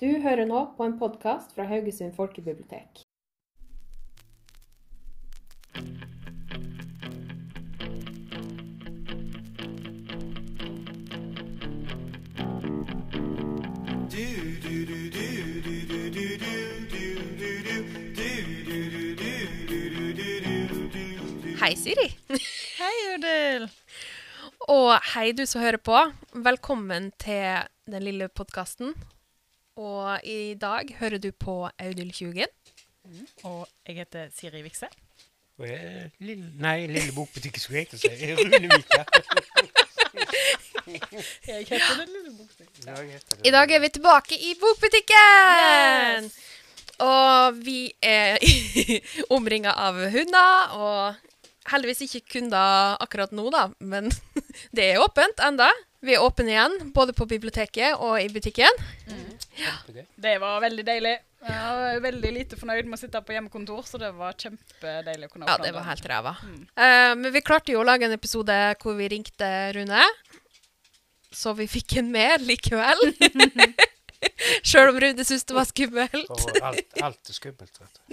Du 0.00 0.08
hører 0.10 0.42
nå 0.50 0.60
på 0.74 0.82
en 0.82 0.96
podkast 0.98 1.52
fra 1.54 1.68
Haugesund 1.70 2.16
folkebibliotek. 2.16 3.04
Hei, 21.62 21.72
Siri. 21.78 22.10
Hei, 22.82 22.92
Udil. 23.14 23.70
Og 24.66 24.98
hei, 25.14 25.30
du 25.38 25.46
som 25.46 25.62
hører 25.62 25.78
på. 25.78 26.02
Velkommen 26.34 27.12
til 27.22 27.62
den 27.86 28.10
lille 28.10 28.26
podkasten. 28.26 28.96
Og 29.76 30.20
i 30.24 30.54
dag 30.60 30.94
hører 31.00 31.18
du 31.18 31.30
på 31.32 31.68
Audhild 31.78 32.12
Tjugen. 32.14 32.46
Og 33.44 33.66
jeg 33.86 33.96
heter 33.96 34.28
Siri 34.36 34.62
Vikse. 34.62 34.86
Og 35.58 35.68
jeg, 35.68 36.10
lille, 36.18 36.46
nei, 36.58 36.86
Lille 36.90 37.12
Bokbutikk 37.14 37.58
skulle 37.62 37.82
jeg 37.82 37.88
hete. 37.90 37.98
si. 37.98 38.08
Rune 38.38 38.70
Vika. 38.74 39.04
Jeg 40.84 41.64
heter 41.64 41.94
Den 41.96 42.10
lille 42.12 42.30
bokstikken. 42.36 42.82
Ja, 42.86 42.94
jeg 43.00 43.14
heter 43.16 43.36
det. 43.38 43.46
I 43.48 43.50
dag 43.54 43.70
er 43.72 43.80
vi 43.80 43.88
tilbake 43.88 44.36
i 44.36 44.50
bokbutikken! 44.60 46.26
Yes! 46.26 46.34
Og 47.00 47.56
vi 47.64 47.78
er 48.04 48.36
omringa 49.36 49.72
av 49.80 49.96
hunder, 50.12 50.74
og 50.76 51.70
heldigvis 51.72 52.04
ikke 52.04 52.34
kunder 52.36 52.98
akkurat 53.00 53.32
nå, 53.32 53.46
da. 53.54 53.64
Men 53.80 54.12
det 54.76 54.90
er 54.90 55.00
åpent 55.02 55.40
enda. 55.46 55.70
Vi 56.04 56.18
er 56.18 56.22
åpne 56.26 56.52
igjen, 56.52 56.76
både 56.92 57.16
på 57.16 57.24
biblioteket 57.32 57.96
og 57.96 58.20
i 58.20 58.28
butikken. 58.28 58.84
Kjempegøy. 59.54 60.04
Det 60.26 60.34
var 60.42 60.60
veldig 60.64 60.84
deilig. 60.86 61.14
Jeg 61.44 61.78
var 61.78 61.98
veldig 62.00 62.30
lite 62.32 62.56
fornøyd 62.56 62.88
med 62.88 62.96
å 62.96 63.00
sitte 63.02 63.20
på 63.24 63.34
hjemmekontor, 63.34 63.82
så 63.86 64.00
det 64.00 64.10
var 64.16 64.36
kjempedeilig 64.40 65.28
å 65.28 65.32
kunne 65.32 65.48
Ja, 65.50 65.58
det 65.60 65.74
var 65.76 65.84
helt 65.90 66.06
ræva. 66.08 66.32
Mm. 66.40 66.62
Uh, 66.72 67.12
men 67.20 67.34
vi 67.34 67.42
klarte 67.44 67.74
jo 67.74 67.82
å 67.82 67.86
lage 67.86 68.08
en 68.08 68.16
episode 68.16 68.56
hvor 68.80 68.96
vi 68.98 69.10
ringte 69.12 69.50
Rune. 69.76 70.06
Så 71.34 71.52
vi 71.58 71.66
fikk 71.68 71.98
en 72.00 72.08
med 72.14 72.46
likevel. 72.46 73.02
Sjøl 74.64 74.94
om 74.94 75.00
Rune 75.02 75.26
syntes 75.26 75.44
det 75.50 75.56
var 75.56 75.68
skummelt. 75.68 76.32
Og 76.32 76.58
alt, 76.64 76.98
alt 77.04 77.30
er 77.30 77.36
skummelt, 77.36 77.80
vet 77.82 78.00
du. 78.00 78.06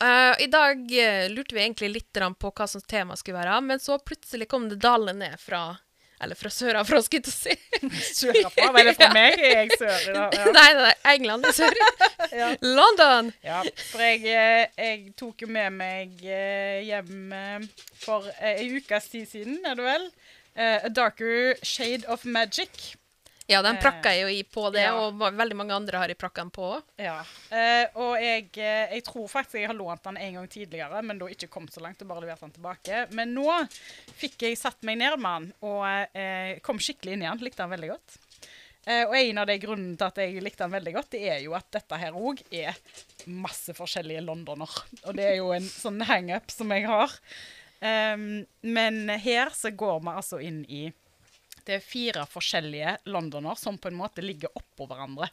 Uh, 0.00 0.34
I 0.44 0.48
dag 0.48 0.96
eh, 1.02 1.26
lurte 1.34 1.56
vi 1.56 1.64
egentlig 1.66 1.92
litt 1.98 2.22
på 2.38 2.52
hva 2.54 2.68
som 2.70 2.80
tema 2.80 3.18
skulle 3.18 3.42
være, 3.42 3.60
men 3.66 3.82
så 3.82 3.98
plutselig 4.00 4.48
kom 4.48 4.70
det 4.70 4.80
dalende 4.80 5.28
ned 5.28 5.42
fra 5.42 5.76
Eller 6.20 6.34
fra 6.34 6.50
sørafra, 6.50 6.98
skulle 7.02 7.22
jeg 7.22 7.28
til 7.28 7.34
å 7.34 7.38
si. 7.38 7.54
Sørafra? 8.18 8.70
Det 8.74 8.94
fra 8.98 9.08
meg? 9.14 9.36
Er 9.38 9.52
jeg 9.60 9.76
sør 9.78 9.98
i 10.10 10.14
dag? 10.16 10.34
Ja. 10.34 10.54
Nei, 10.56 10.68
nei, 10.80 10.92
England 11.14 11.46
er 11.50 11.56
sør. 11.56 11.82
Ja. 12.38 12.48
London! 12.60 13.30
ja. 13.46 13.62
For 13.92 14.02
jeg, 14.02 14.24
eh, 14.28 14.66
jeg 14.76 15.12
tok 15.16 15.44
jo 15.46 15.48
med 15.50 15.72
meg 15.78 16.18
eh, 16.26 16.82
hjem 16.84 17.32
eh, 17.32 17.68
for 18.02 18.26
ei 18.44 18.66
ukes 18.76 19.06
tid 19.12 19.28
siden, 19.30 19.60
er 19.64 19.78
det 19.78 19.86
vel? 19.86 20.08
A 20.58 20.90
Darker 20.90 21.54
Shade 21.62 22.08
of 22.10 22.24
Magic. 22.26 22.98
Ja, 23.48 23.62
den 23.64 23.78
prakka 23.80 24.10
jeg 24.12 24.26
jo 24.26 24.28
i 24.28 24.42
på 24.44 24.66
det, 24.74 24.82
ja. 24.84 24.92
og 24.92 25.16
veldig 25.16 25.56
mange 25.56 25.72
andre 25.72 26.02
har 26.02 26.12
jeg 26.12 26.18
prakka 26.20 26.42
den 26.44 26.52
på. 26.52 26.68
Ja. 27.00 27.16
Eh, 27.48 27.86
og 27.96 28.20
jeg, 28.20 28.50
eh, 28.60 28.92
jeg 28.92 29.04
tror 29.06 29.24
faktisk 29.32 29.56
jeg 29.56 29.70
har 29.70 29.78
lånt 29.78 30.04
den 30.04 30.18
en 30.20 30.36
gang 30.36 30.48
tidligere, 30.52 31.00
men 31.00 31.20
da 31.20 31.30
ikke 31.32 31.48
kommet 31.48 31.72
så 31.72 31.80
langt 31.80 32.02
og 32.04 32.10
bare 32.10 32.26
levert 32.26 32.44
den 32.44 32.52
tilbake. 32.58 33.06
Men 33.16 33.32
nå 33.32 33.48
fikk 34.20 34.44
jeg 34.44 34.60
satt 34.60 34.84
meg 34.84 35.00
ned 35.00 35.16
med 35.16 35.48
den 35.48 35.52
og 35.64 35.80
eh, 36.12 36.58
kom 36.64 36.82
skikkelig 36.82 37.16
inn 37.16 37.24
i 37.24 37.30
den. 37.30 37.46
Likte 37.48 37.64
den 37.64 37.72
veldig 37.72 37.90
godt. 37.94 38.18
Eh, 38.84 39.02
og 39.08 39.16
en 39.16 39.40
av 39.40 39.48
de 39.48 39.58
grunnene 39.64 39.96
til 39.96 40.10
at 40.10 40.22
jeg 40.22 40.44
likte 40.44 40.64
den 40.66 40.76
veldig 40.76 40.94
godt, 40.98 41.10
det 41.16 41.24
er 41.32 41.40
jo 41.46 41.56
at 41.56 41.72
dette 41.78 42.02
her 42.04 42.20
òg 42.20 42.44
er 42.52 42.76
masse 43.32 43.72
forskjellige 43.80 44.26
Londoner. 44.28 44.76
Og 45.06 45.16
det 45.16 45.24
er 45.32 45.36
jo 45.40 45.54
en 45.56 45.72
sånn 45.72 46.04
hangup 46.08 46.52
som 46.52 46.76
jeg 46.76 46.84
har. 46.88 47.16
Um, 47.80 48.42
men 48.66 49.06
her 49.22 49.52
så 49.54 49.70
går 49.70 50.00
vi 50.02 50.14
altså 50.20 50.40
inn 50.42 50.64
i 50.66 50.88
det 51.68 51.76
er 51.76 51.84
fire 51.84 52.24
forskjellige 52.28 52.96
Londoner 53.12 53.58
som 53.60 53.76
på 53.78 53.90
en 53.90 53.98
måte 54.00 54.24
ligger 54.24 54.54
oppå 54.56 54.86
hverandre. 54.88 55.28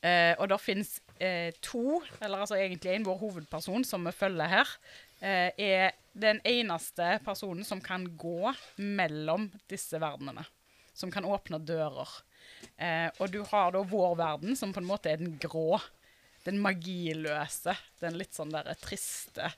Eh, 0.00 0.32
og 0.40 0.48
det 0.48 0.58
fins 0.62 0.96
eh, 1.20 1.52
to, 1.64 2.00
eller 2.20 2.44
altså 2.44 2.56
egentlig 2.58 2.94
en, 2.94 3.06
vår 3.06 3.18
hovedperson 3.20 3.84
som 3.84 4.06
vi 4.08 4.14
følger 4.16 4.52
her, 4.52 4.74
eh, 5.20 5.50
er 5.56 5.96
den 6.16 6.40
eneste 6.48 7.18
personen 7.24 7.66
som 7.68 7.82
kan 7.84 8.06
gå 8.16 8.52
mellom 8.80 9.50
disse 9.68 10.00
verdenene. 10.00 10.46
Som 10.96 11.12
kan 11.12 11.28
åpne 11.28 11.60
dører. 11.60 12.08
Eh, 12.80 13.08
og 13.20 13.28
du 13.32 13.42
har 13.50 13.74
da 13.74 13.82
vår 13.84 14.16
verden, 14.16 14.56
som 14.56 14.72
på 14.72 14.80
en 14.80 14.88
måte 14.88 15.12
er 15.12 15.20
den 15.20 15.36
grå. 15.40 15.76
Den 16.46 16.60
magiløse. 16.62 17.74
Den 18.00 18.16
litt 18.16 18.36
sånn 18.36 18.54
derre 18.54 18.76
triste. 18.80 19.50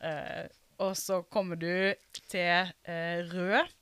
Eh, 0.00 0.46
og 0.80 0.94
så 0.96 1.20
kommer 1.28 1.60
du 1.60 1.92
til 2.32 2.72
eh, 2.88 3.20
rød. 3.28 3.76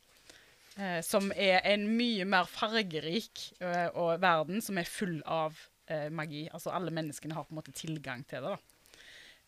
Eh, 0.78 1.00
som 1.02 1.32
er 1.34 1.64
en 1.66 1.88
mye 1.98 2.22
mer 2.28 2.46
fargerik 2.46 3.48
eh, 3.58 3.88
og 3.98 4.20
verden 4.22 4.62
som 4.62 4.78
er 4.78 4.86
full 4.86 5.16
av 5.26 5.56
eh, 5.90 6.06
magi. 6.14 6.44
Altså 6.54 6.70
alle 6.70 6.94
menneskene 6.94 7.34
har 7.34 7.48
på 7.48 7.54
en 7.54 7.58
måte 7.58 7.74
tilgang 7.74 8.22
til 8.28 8.46
det. 8.46 8.52
da. 8.54 8.78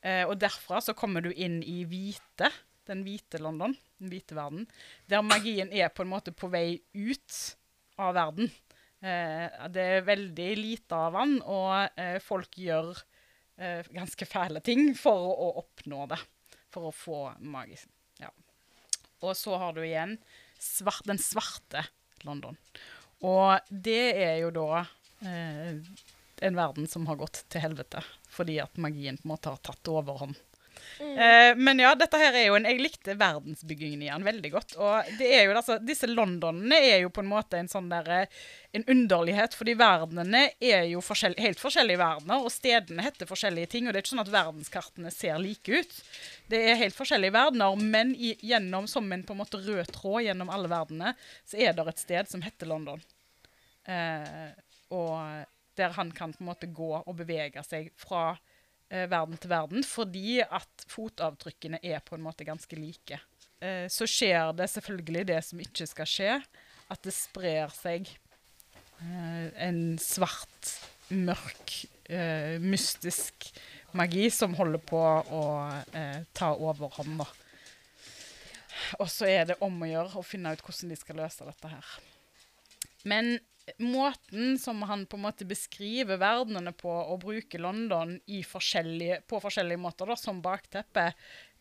Eh, 0.01 0.25
og 0.25 0.39
derfra 0.41 0.81
så 0.83 0.97
kommer 0.97 1.23
du 1.23 1.31
inn 1.31 1.61
i 1.63 1.85
hvite, 1.89 2.51
den 2.89 3.05
hvite 3.07 3.39
London, 3.39 3.77
den 4.01 4.11
hvite 4.11 4.35
verden, 4.35 4.67
der 5.07 5.23
magien 5.23 5.71
er 5.71 5.93
på 5.93 6.03
en 6.03 6.11
måte 6.11 6.35
på 6.35 6.51
vei 6.51 6.81
ut 6.97 7.39
av 8.01 8.17
verden. 8.17 8.51
Eh, 8.99 9.47
det 9.71 9.87
er 9.87 10.09
veldig 10.09 10.51
lite 10.59 10.99
av 10.99 11.21
den, 11.21 11.39
og 11.45 12.01
eh, 12.01 12.19
folk 12.25 12.59
gjør 12.59 13.07
ganske 13.93 14.25
fæle 14.25 14.63
ting 14.65 14.95
for 14.97 15.35
å 15.37 15.51
oppnå 15.61 16.07
det. 16.09 16.17
For 16.73 16.89
å 16.89 16.95
få 16.97 17.19
magi. 17.45 17.75
Ja. 18.17 18.31
Og 19.21 19.35
så 19.37 19.59
har 19.61 19.75
du 19.77 19.83
igjen 19.85 20.15
svart, 20.61 21.07
den 21.09 21.21
svarte 21.21 21.87
London. 22.27 22.57
Og 23.27 23.59
det 23.69 24.05
er 24.17 24.37
jo 24.43 24.53
da 24.55 24.85
eh, 25.27 25.81
en 26.41 26.57
verden 26.57 26.89
som 26.89 27.07
har 27.09 27.19
gått 27.21 27.43
til 27.53 27.65
helvete, 27.65 28.03
fordi 28.33 28.61
at 28.63 28.81
magien 28.81 29.19
på 29.21 29.29
en 29.29 29.35
måte 29.35 29.53
har 29.53 29.61
tatt 29.65 29.93
overhånd. 29.93 30.39
Eh, 31.01 31.57
men 31.57 31.81
ja, 31.83 31.93
dette 31.99 32.19
her 32.21 32.37
er 32.37 32.47
jo 32.49 32.57
en 32.59 32.67
Jeg 32.69 32.81
likte 32.81 33.17
verdensbyggingen 33.19 34.03
i 34.05 34.11
den 34.11 34.27
veldig 34.27 34.51
godt. 34.53 34.75
Og 34.79 35.13
det 35.19 35.29
er 35.37 35.45
jo 35.47 35.55
altså, 35.55 35.79
disse 35.83 36.09
Londonene 36.11 36.79
er 36.79 36.99
jo 37.05 37.13
på 37.15 37.25
en 37.25 37.31
måte 37.31 37.61
en 37.61 37.71
sånn 37.71 37.91
derre 37.93 38.27
En 38.77 38.85
underlighet, 38.93 39.57
fordi 39.59 39.75
verdenene 39.79 40.45
er 40.63 40.85
jo 40.93 41.03
forskjell, 41.03 41.35
helt 41.43 41.59
forskjellige 41.59 41.99
verdener, 41.99 42.45
og 42.45 42.53
stedene 42.55 43.03
heter 43.03 43.27
forskjellige 43.27 43.73
ting. 43.73 43.89
Og 43.89 43.93
det 43.93 43.99
er 43.99 44.05
ikke 44.05 44.13
sånn 44.13 44.23
at 44.23 44.31
verdenskartene 44.31 45.11
ser 45.11 45.41
like 45.43 45.81
ut. 45.81 45.97
Det 46.53 46.61
er 46.71 46.79
helt 46.79 46.95
forskjellige 46.95 47.35
verdener, 47.35 47.75
men 47.83 48.15
i, 48.15 48.37
gjennom 48.47 48.87
som 48.91 49.11
en 49.11 49.25
på 49.27 49.35
en 49.35 49.43
måte 49.43 49.59
rød 49.59 49.91
tråd 49.91 50.29
gjennom 50.29 50.53
alle 50.55 50.71
verdenene, 50.71 51.17
så 51.43 51.59
er 51.59 51.75
det 51.75 51.89
et 51.91 52.05
sted 52.05 52.31
som 52.31 52.47
heter 52.47 52.71
London. 52.71 53.03
Eh, 53.91 54.55
og 54.95 55.19
der 55.81 55.97
han 55.97 56.11
kan 56.13 56.33
på 56.33 56.45
en 56.45 56.51
måte 56.51 56.71
gå 56.71 56.91
og 57.01 57.17
bevege 57.17 57.63
seg 57.67 57.91
fra 57.99 58.33
eh, 58.35 58.50
verden 58.91 59.39
til 59.39 59.53
verden, 59.53 59.85
fordi 59.87 60.41
at 60.43 60.85
fotavtrykkene 60.91 61.79
er 61.83 62.03
på 62.03 62.17
en 62.17 62.25
måte 62.25 62.47
ganske 62.49 62.75
like. 62.79 63.21
Eh, 63.61 63.87
så 63.93 64.09
skjer 64.09 64.55
det 64.57 64.71
selvfølgelig 64.73 65.27
det 65.29 65.41
som 65.47 65.61
ikke 65.63 65.87
skal 65.87 66.09
skje, 66.09 66.39
at 66.91 67.03
det 67.07 67.15
sprer 67.15 67.71
seg 67.75 68.09
eh, 68.09 69.47
en 69.67 69.83
svart, 70.03 70.73
mørk, 71.11 71.75
eh, 72.11 72.57
mystisk 72.63 73.51
magi 73.99 74.29
som 74.33 74.55
holder 74.59 74.83
på 74.87 75.01
å 75.01 75.45
eh, 75.93 76.23
ta 76.37 76.53
overhånd. 76.55 77.23
Og 78.99 79.09
så 79.11 79.29
er 79.29 79.51
det 79.51 79.61
om 79.65 79.83
å 79.83 79.91
gjøre 79.91 80.19
å 80.19 80.27
finne 80.27 80.55
ut 80.55 80.63
hvordan 80.65 80.95
de 80.95 80.99
skal 80.99 81.21
løse 81.21 81.47
dette 81.47 81.73
her. 81.73 81.93
Men 83.05 83.37
måten 83.79 84.59
som 84.59 84.83
han 84.89 85.07
på 85.07 85.19
en 85.19 85.25
måte 85.27 85.47
beskriver 85.49 86.21
verdenene 86.21 86.73
på 86.77 86.91
og 86.91 87.21
bruker 87.25 87.63
London 87.63 88.17
i 88.27 88.43
forskjellige, 88.47 89.23
på 89.29 89.41
forskjellige 89.43 89.81
måter 89.81 90.11
da, 90.11 90.17
som 90.19 90.43
bakteppe, 90.45 91.11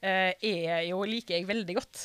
eh, 0.01 0.33
er 0.33 0.87
jo, 0.89 1.03
liker 1.07 1.37
jeg 1.37 1.47
veldig 1.49 1.77
godt. 1.79 2.03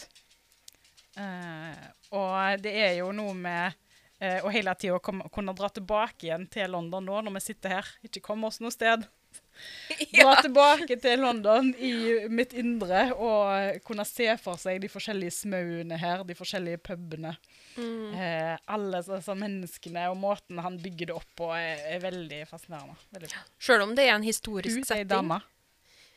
Eh, 1.17 1.83
og 2.15 2.63
det 2.63 2.73
er 2.75 2.95
jo 2.99 3.11
noe 3.15 3.35
med 3.39 3.75
eh, 4.19 4.41
å 4.43 4.51
hele 4.55 4.75
tida 4.79 4.99
kunne 5.03 5.55
dra 5.55 5.71
tilbake 5.71 6.29
igjen 6.29 6.49
til 6.51 6.75
London 6.75 7.07
nå 7.07 7.21
når 7.27 7.39
vi 7.39 7.45
sitter 7.49 7.79
her. 7.79 7.93
Ikke 8.07 8.25
komme 8.25 8.51
oss 8.51 8.61
noe 8.65 8.75
sted. 8.75 9.07
Dra 10.15 10.35
tilbake 10.43 10.97
til 11.03 11.23
London 11.23 11.71
i 11.79 12.27
mitt 12.31 12.55
indre 12.59 13.09
og 13.15 13.81
kunne 13.87 14.07
se 14.07 14.29
for 14.43 14.59
seg 14.61 14.81
de 14.83 14.91
forskjellige 14.91 15.35
smauene 15.43 15.99
her, 15.99 16.25
de 16.27 16.37
forskjellige 16.39 16.83
pubene. 16.87 17.35
Eh, 17.79 18.59
alle 18.71 19.01
disse 19.03 19.35
menneskene 19.39 20.07
og 20.13 20.19
måten 20.21 20.61
han 20.63 20.79
bygger 20.83 21.11
det 21.11 21.17
opp 21.17 21.31
på, 21.37 21.51
er, 21.57 21.81
er 21.95 22.03
veldig 22.05 22.43
fascinerende. 22.51 22.95
Veldig 23.15 23.33
Selv 23.59 23.89
om 23.89 23.95
det 23.97 24.07
er 24.07 24.15
en 24.15 24.23
Hun 24.23 24.31
historisk 24.31 24.79
er 24.85 24.91
setting. 24.91 25.09
dame. 25.11 25.41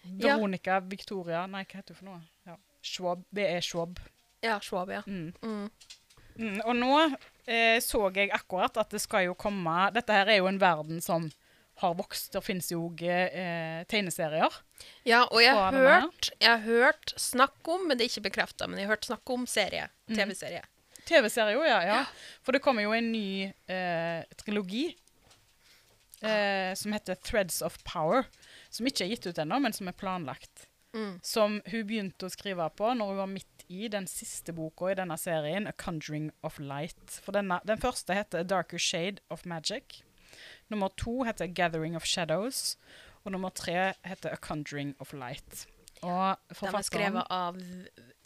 Ja. 0.07 0.37
Veronica 0.37 0.79
Victoria 0.79 1.41
Nei, 1.51 1.65
hva 1.65 1.81
heter 1.81 1.95
hun 1.95 1.99
for 1.99 2.09
noe? 2.11 2.21
Ja. 2.47 2.55
Schwab. 2.85 3.25
Det 3.33 3.47
er 3.49 3.65
Schwab. 3.65 3.99
Ja, 4.45 4.59
Schwab, 4.63 4.91
ja. 4.93 5.01
Mm. 5.07 5.33
Mm. 5.41 5.69
Mm, 6.37 6.61
og 6.61 6.75
nå 6.77 6.93
eh, 7.49 7.79
så 7.81 8.03
jeg 8.13 8.29
akkurat 8.35 8.77
at 8.77 8.93
det 8.93 9.01
skal 9.01 9.25
jo 9.25 9.33
komme 9.33 9.87
Dette 9.95 10.13
her 10.13 10.29
er 10.29 10.37
jo 10.37 10.49
en 10.51 10.59
verden 10.61 11.01
som 11.01 11.31
har 11.81 11.93
vokst. 11.97 12.31
Det 12.33 12.41
finnes 12.41 12.71
jo 12.71 12.87
eh, 13.01 13.83
tegneserier. 13.89 14.53
Ja, 15.05 15.25
og 15.29 15.41
jeg 15.43 15.53
har 15.53 15.75
hørt, 15.75 16.31
jeg 16.39 16.49
har 16.49 16.63
hørt 16.65 17.13
snakk 17.21 17.69
om, 17.69 17.87
men 17.87 17.97
det 17.97 18.05
er 18.07 18.11
ikke 18.13 18.29
bekrefta, 18.31 18.65
men 18.69 18.79
jeg 18.79 18.87
har 18.87 18.95
hørt 18.95 19.09
snakk 19.09 19.29
om 19.33 19.45
serie. 19.49 19.89
Mm. 20.09 20.17
TV-serie. 21.07 21.55
Jo, 21.57 21.65
ja, 21.67 21.81
ja. 21.87 21.99
For 22.45 22.55
det 22.55 22.63
kommer 22.65 22.85
jo 22.85 22.95
en 22.95 23.11
ny 23.13 23.49
eh, 23.71 24.23
trilogi 24.39 24.89
eh, 26.21 26.73
som 26.75 26.95
heter 26.95 27.15
Threads 27.15 27.61
of 27.61 27.77
Power. 27.83 28.27
Som 28.69 28.89
ikke 28.89 29.05
er 29.05 29.13
gitt 29.13 29.29
ut 29.29 29.39
ennå, 29.41 29.59
men 29.63 29.75
som 29.75 29.89
er 29.89 29.97
planlagt. 29.97 30.67
Mm. 30.95 31.19
Som 31.23 31.59
hun 31.67 31.87
begynte 31.87 32.27
å 32.27 32.33
skrive 32.33 32.67
på 32.77 32.89
når 32.95 33.11
hun 33.11 33.21
var 33.21 33.31
midt 33.31 33.65
i 33.67 33.89
den 33.91 34.07
siste 34.09 34.53
boka 34.55 34.91
i 34.91 34.97
denne 34.97 35.17
serien, 35.19 35.67
A 35.67 35.73
Conjuring 35.75 36.31
of 36.47 36.59
Light. 36.59 37.19
For 37.23 37.35
denne, 37.35 37.59
Den 37.67 37.81
første 37.81 38.15
heter 38.15 38.41
A 38.41 38.47
Darker 38.47 38.81
Shade 38.81 39.21
of 39.29 39.45
Magic. 39.45 40.01
Nummer 40.69 40.89
to 40.97 41.23
heter 41.27 41.47
Gathering 41.47 41.95
of 41.95 42.05
Shadows. 42.05 42.77
Og 43.23 43.31
nummer 43.31 43.49
tre 43.49 43.93
heter 44.07 44.31
A 44.31 44.39
Conjuring 44.39 44.95
of 44.99 45.13
Light. 45.13 45.67
Og 46.01 46.37
Den 46.61 46.75
er 46.75 46.85
skrevet 46.85 47.27
av 47.29 47.57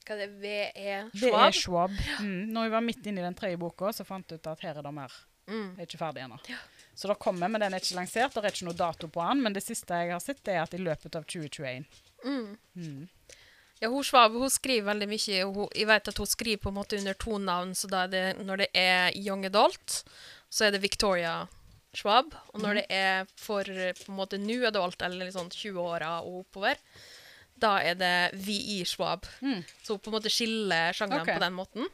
hva 0.05 0.15
er 0.15 0.21
det, 0.23 0.29
V.E. 0.41 0.95
det 1.13 1.29
er 1.29 1.51
Schwab. 1.55 1.57
Schwab. 1.57 1.97
Mm. 2.19 2.51
Når 2.53 2.67
vi 2.67 2.73
var 2.75 2.85
midt 2.85 3.05
inne 3.05 3.21
i 3.21 3.25
den 3.27 3.37
tredje 3.37 3.59
boka, 3.61 3.91
så 3.93 4.05
fant 4.07 4.31
vi 4.31 4.39
ut 4.39 4.49
at 4.49 4.63
her 4.65 4.79
er 4.79 4.85
det 4.85 4.93
mer. 4.95 5.13
Mm. 5.51 5.75
Det 5.75 5.83
er 5.83 5.89
ikke 5.89 6.01
ferdig 6.01 6.23
ennå. 6.25 6.39
Så 6.95 7.07
det 7.07 7.17
kommer, 7.21 7.49
men 7.51 7.61
den 7.63 7.73
er 7.73 7.83
ikke 7.83 7.97
lansert. 7.97 8.33
Det 8.35 8.43
er 8.43 8.53
ikke 8.53 8.67
noe 8.69 8.77
dato 8.77 9.09
på 9.11 9.23
den, 9.29 9.43
men 9.45 9.55
det 9.55 9.63
siste 9.65 10.01
jeg 10.03 10.13
har 10.13 10.23
sett, 10.23 10.41
er 10.47 10.63
at 10.63 10.75
i 10.77 10.81
løpet 10.81 11.17
av 11.17 11.25
2021. 11.25 11.87
Mm. 12.25 12.57
Mm. 12.77 13.07
Ja, 13.81 13.89
hun 13.89 14.05
Schwab 14.05 14.35
hun 14.37 14.51
skriver 14.53 14.91
veldig 14.91 15.07
mye. 15.09 15.45
Hun, 15.49 15.69
jeg 15.73 15.89
vet 15.89 16.11
at 16.11 16.21
hun 16.21 16.29
skriver 16.29 16.61
på 16.61 16.69
en 16.69 16.77
måte 16.77 16.99
under 16.99 17.17
to 17.17 17.39
navn. 17.41 17.73
så 17.75 17.89
er 18.03 18.11
det, 18.11 18.25
Når 18.45 18.57
det 18.61 18.69
er 18.77 19.17
young 19.17 19.45
adult, 19.45 20.03
så 20.49 20.67
er 20.67 20.75
det 20.75 20.83
Victoria 20.83 21.47
Schwab. 21.93 22.35
Og 22.53 22.61
når 22.61 22.81
det 22.81 22.85
er 22.89 23.25
for 23.35 23.63
på 23.65 24.11
en 24.11 24.19
måte 24.19 24.37
new 24.37 24.67
adult, 24.67 25.01
eller 25.01 25.31
sånn 25.33 25.49
20-åra 25.49 26.19
og 26.21 26.43
oppover, 26.45 26.77
da 27.61 27.77
er 27.85 27.97
det 27.99 28.15
VI 28.33 28.81
Schwab. 28.89 29.27
Mm. 29.41 29.61
Så 29.83 29.97
på 29.97 30.11
en 30.11 30.17
måte 30.17 30.31
skiller 30.33 30.95
sjangrene 30.97 31.25
okay. 31.25 31.37
på 31.37 31.43
den 31.43 31.57
måten. 31.57 31.89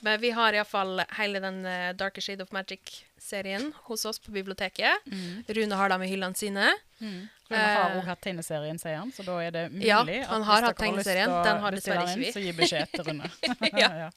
Men 0.00 0.20
vi 0.20 0.30
har 0.32 0.56
iallfall 0.56 1.02
hele 1.18 1.42
den 1.44 1.60
uh, 1.66 1.90
Darker 1.96 2.24
Shade 2.24 2.44
of 2.44 2.52
Magic-serien 2.56 3.72
hos 3.88 4.04
oss 4.08 4.18
på 4.18 4.32
biblioteket. 4.32 5.04
Mm. 5.06 5.44
Rune 5.48 5.80
har 5.82 5.92
dem 5.92 6.04
i 6.06 6.08
hyllene 6.08 6.40
sine. 6.40 6.72
Mm. 7.00 7.28
Hun 7.50 7.58
har 7.58 7.80
òg 7.82 7.96
også 7.98 8.06
hatt 8.12 8.20
tegneserien, 8.24 8.78
sier 8.78 9.00
han, 9.00 9.10
så 9.12 9.24
da 9.26 9.36
er 9.42 9.54
det 9.54 9.64
mulig 9.72 9.88
Ja, 9.88 10.04
han 10.30 10.44
har 10.46 10.68
hatt 10.68 10.78
tegneserien. 10.78 11.32
Den 11.44 11.64
har 11.64 11.74
dessverre 11.74 12.06
ikke 12.06 12.20
vi. 12.22 12.30
Så 12.36 12.44
gi 12.44 12.52
beskjed 12.56 12.94
til 12.94 13.08
Rune. 13.10 13.32
Ja. 13.82 13.90
ja. 14.06 14.10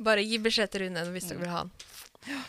Bare 0.00 0.24
gi 0.24 0.40
beskjed 0.40 0.72
til 0.72 0.86
Rune 0.86 1.04
hvis 1.12 1.28
dere 1.28 1.42
vil 1.44 1.52
ha 1.52 1.66
den. 1.68 2.48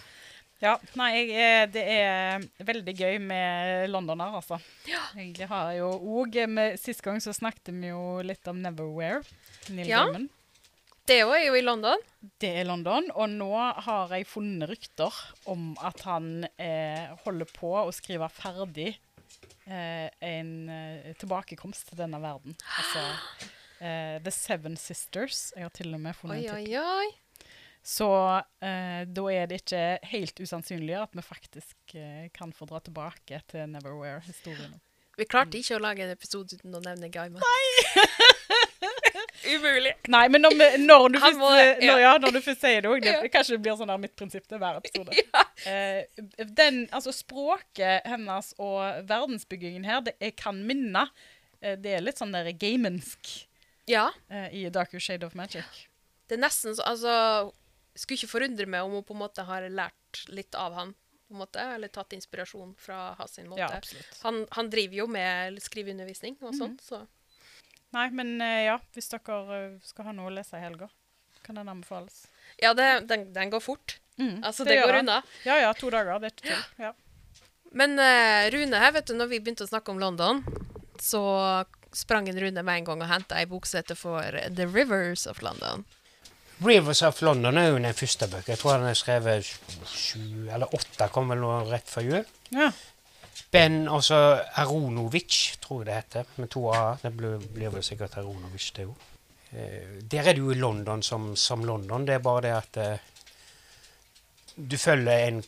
Ja, 0.62 0.76
nei, 1.00 1.10
jeg, 1.32 1.72
det 1.74 1.84
er 1.90 2.44
veldig 2.68 2.94
gøy 2.94 3.16
med 3.24 3.90
London 3.90 4.22
her, 4.22 4.36
altså. 4.38 4.60
Jeg 4.86 5.48
har 5.50 5.72
jo 5.74 5.88
òg 6.22 6.38
Sist 6.78 7.02
gang 7.02 7.18
så 7.24 7.34
snakket 7.34 7.74
vi 7.74 7.90
jo 7.90 8.22
litt 8.26 8.46
om 8.52 8.62
Neverwhere. 8.62 9.24
Neil 9.74 9.90
Ja. 9.90 10.04
Gaiman. 10.06 10.30
Det 11.10 11.24
òg 11.26 11.34
er 11.34 11.48
jo 11.48 11.56
i 11.58 11.64
London. 11.66 12.04
Det 12.40 12.52
er 12.62 12.68
London, 12.70 13.08
og 13.18 13.32
nå 13.34 13.50
har 13.58 14.14
jeg 14.14 14.28
funnet 14.30 14.70
rykter 14.70 15.16
om 15.50 15.72
at 15.82 16.04
han 16.06 16.46
eh, 16.62 17.10
holder 17.26 17.50
på 17.58 17.72
å 17.82 17.90
skrive 17.96 18.30
ferdig 18.32 18.92
eh, 19.66 20.08
en 20.22 20.54
eh, 20.70 21.10
tilbakekomst 21.20 21.90
til 21.90 22.04
denne 22.04 22.22
verden. 22.22 22.54
Altså 22.78 23.04
eh, 23.82 24.22
The 24.22 24.32
Seven 24.36 24.78
Sisters. 24.78 25.50
Jeg 25.58 25.66
har 25.66 25.74
til 25.76 25.90
og 25.98 26.06
med 26.06 26.16
funnet 26.16 26.38
Oi, 26.38 26.46
en 26.46 26.56
oi, 26.56 26.64
tittel. 26.70 26.86
oi. 26.86 27.10
Så 27.84 28.08
eh, 28.62 29.02
da 29.10 29.24
er 29.34 29.48
det 29.50 29.62
ikke 29.64 29.84
helt 30.12 30.40
usannsynlig 30.44 30.96
at 31.02 31.16
vi 31.18 31.24
faktisk 31.26 31.96
eh, 31.98 32.28
kan 32.36 32.54
få 32.54 32.68
dra 32.70 32.80
tilbake 32.86 33.42
til 33.50 33.70
Neverwhere-historien. 33.74 34.76
Vi 35.18 35.26
klarte 35.30 35.58
ikke 35.60 35.76
å 35.78 35.82
lage 35.84 36.06
en 36.06 36.14
episode 36.14 36.56
uten 36.58 36.78
å 36.78 36.82
nevne 36.86 37.10
Gaiman. 37.14 37.42
Nei! 37.42 38.06
Umulig. 39.56 39.92
Nei, 40.14 40.28
men 40.30 40.44
når, 40.46 40.54
når, 40.80 41.08
du 41.10 41.18
først, 41.20 41.40
må- 41.42 41.50
ja. 41.58 41.74
når, 41.82 42.00
ja. 42.04 42.12
når 42.22 42.36
du 42.36 42.40
først 42.46 42.62
sier 42.64 42.84
det 42.86 42.90
òg, 42.92 43.06
Ja. 43.06 43.16
kanskje 43.34 43.58
det 43.58 43.62
blir 43.66 43.78
sånn 43.80 43.92
mitt 44.02 44.14
prinsipp 44.20 44.46
til 44.50 44.62
hver 44.62 44.82
episode. 44.82 45.16
Eh, 45.62 46.08
den, 46.58 46.88
altså 46.90 47.12
språket 47.14 48.02
hennes 48.10 48.48
og 48.58 49.04
verdensbyggingen 49.06 49.84
her, 49.86 50.00
det 50.02 50.16
jeg 50.18 50.34
kan 50.40 50.58
minne 50.66 51.04
eh, 51.62 51.76
Det 51.78 51.92
er 51.94 52.02
litt 52.02 52.18
sånn 52.18 52.34
der 52.34 52.50
gamensk 52.58 53.30
Ja. 53.86 54.08
eh, 54.34 54.48
i 54.58 54.64
Darker 54.74 54.98
Shade 54.98 55.28
of 55.28 55.36
Magic. 55.38 55.84
Det 56.26 56.40
er 56.40 56.42
nesten 56.42 56.74
så 56.74 56.88
Altså, 56.90 57.14
skulle 57.96 58.20
ikke 58.20 58.32
forundre 58.32 58.68
meg 58.70 58.86
om 58.86 58.98
hun 58.98 59.06
på 59.08 59.16
en 59.16 59.22
måte 59.24 59.46
har 59.48 59.66
lært 59.70 60.26
litt 60.32 60.56
av 60.56 60.76
han. 60.78 60.94
På 61.28 61.36
en 61.36 61.42
måte, 61.46 61.64
Eller 61.76 61.88
tatt 61.88 62.14
inspirasjon 62.14 62.76
fra 62.80 63.14
hans 63.20 63.40
måte. 63.48 63.62
Ja, 63.62 63.82
han, 64.24 64.46
han 64.52 64.70
driver 64.70 65.04
jo 65.04 65.08
med 65.08 65.62
skriveundervisning 65.64 66.38
og 66.42 66.56
sånt, 66.58 66.84
så 66.84 67.06
Nei, 67.92 68.06
men 68.16 68.38
eh, 68.40 68.66
ja, 68.70 68.78
hvis 68.96 69.10
dere 69.12 69.38
eh, 69.56 69.72
skal 69.84 70.08
ha 70.08 70.12
noe 70.16 70.30
å 70.30 70.32
lese 70.32 70.56
i 70.56 70.64
helga, 70.64 70.88
kan 71.44 71.58
den 71.60 71.68
anbefales. 71.68 72.22
Ja, 72.62 72.72
det, 72.74 72.86
den, 73.10 73.34
den 73.36 73.52
går 73.52 73.60
fort. 73.60 73.98
Mm, 74.16 74.44
Altså, 74.44 74.64
det, 74.64 74.78
det 74.78 74.86
går 74.86 75.02
unna. 75.02 75.18
Ja 75.44 75.58
ja, 75.60 75.74
to 75.76 75.90
dager. 75.92 76.20
Det 76.22 76.30
er 76.30 76.36
ikke 76.38 76.48
tull. 76.48 76.86
Ja. 76.86 76.94
Men 77.76 78.00
uh, 78.00 78.48
Rune 78.52 78.80
her, 78.80 78.94
vet 78.96 79.08
du, 79.08 79.16
når 79.16 79.32
vi 79.32 79.40
begynte 79.44 79.68
å 79.68 79.72
snakke 79.72 79.92
om 79.92 80.00
London, 80.00 80.40
så 81.00 81.22
sprang 81.92 82.30
en 82.32 82.40
Rune 82.40 82.64
med 82.64 82.82
en 82.82 82.88
gang 82.88 83.04
og 83.04 83.12
henta 83.12 83.40
ei 83.40 83.48
boksete 83.50 83.96
for 84.00 84.40
The 84.56 84.68
Rivers 84.72 85.26
of 85.28 85.42
London. 85.44 85.84
Rivers 86.62 87.02
of 87.02 87.22
London 87.26 87.58
er 87.58 87.72
jo 87.72 87.80
den 87.80 87.98
første 87.98 88.28
bøker. 88.30 88.54
Jeg 88.54 88.62
tror 88.62 88.78
den 88.78 88.92
er 88.92 88.98
skrevet 88.98 89.48
sju 89.90 90.50
eller 90.54 90.74
åtte, 90.78 91.08
kom 91.14 91.32
vel 91.34 91.42
nå 91.42 91.54
rett 91.72 91.90
før 91.90 92.10
jul. 92.10 92.26
ja. 92.56 92.72
Ben 93.52 93.88
altså 93.92 94.16
Aronovic, 94.62 95.58
tror 95.60 95.82
jeg 95.82 95.88
det 95.90 95.96
heter, 95.96 96.28
med 96.40 96.50
to 96.54 96.70
a-er. 96.72 97.02
Det 97.02 97.12
blir, 97.18 97.42
blir 97.52 97.74
vel 97.74 97.84
sikkert 97.84 98.16
Aronovic, 98.22 98.70
det 98.78 98.86
òg. 98.88 99.08
Eh, 99.52 99.98
der 100.12 100.30
er 100.30 100.38
det 100.38 100.40
jo 100.40 100.54
i 100.54 100.60
London 100.60 101.04
som, 101.04 101.34
som 101.36 101.66
London. 101.68 102.06
Det 102.08 102.16
er 102.16 102.24
bare 102.24 102.44
det 102.46 102.54
at 102.56 102.80
eh, 102.80 103.10
du 104.56 104.78
følger 104.80 105.26
en 105.28 105.44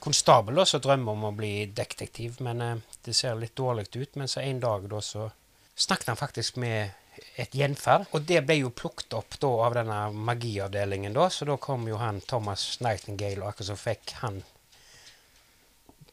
konstabel 0.00 0.62
som 0.66 0.80
drømmer 0.84 1.12
om 1.12 1.28
å 1.28 1.34
bli 1.36 1.66
detektiv, 1.76 2.40
men 2.44 2.64
eh, 2.64 2.80
det 3.04 3.16
ser 3.16 3.36
litt 3.36 3.56
dårlig 3.56 3.90
ut. 3.96 4.16
Men 4.16 4.32
så 4.32 4.40
en 4.40 4.62
dag 4.62 4.88
da 4.88 5.02
så 5.04 5.28
snakket 5.76 6.14
han 6.14 6.20
faktisk 6.20 6.56
med 6.62 6.96
et 7.36 7.54
gjenferd, 7.54 8.06
og 8.12 8.26
det 8.28 8.42
ble 8.46 8.58
jo 8.60 8.74
plukket 8.74 9.16
opp 9.18 9.38
da 9.42 9.52
av 9.66 9.78
denne 9.78 10.00
magiavdelingen 10.12 11.16
da, 11.16 11.28
så 11.30 11.48
da 11.48 11.56
kom 11.60 11.86
jo 11.88 11.98
han 12.00 12.20
Thomas 12.28 12.68
Nightingale, 12.84 13.42
og 13.42 13.50
akkurat 13.50 13.72
så 13.72 13.78
fikk 13.80 14.16
han 14.22 14.42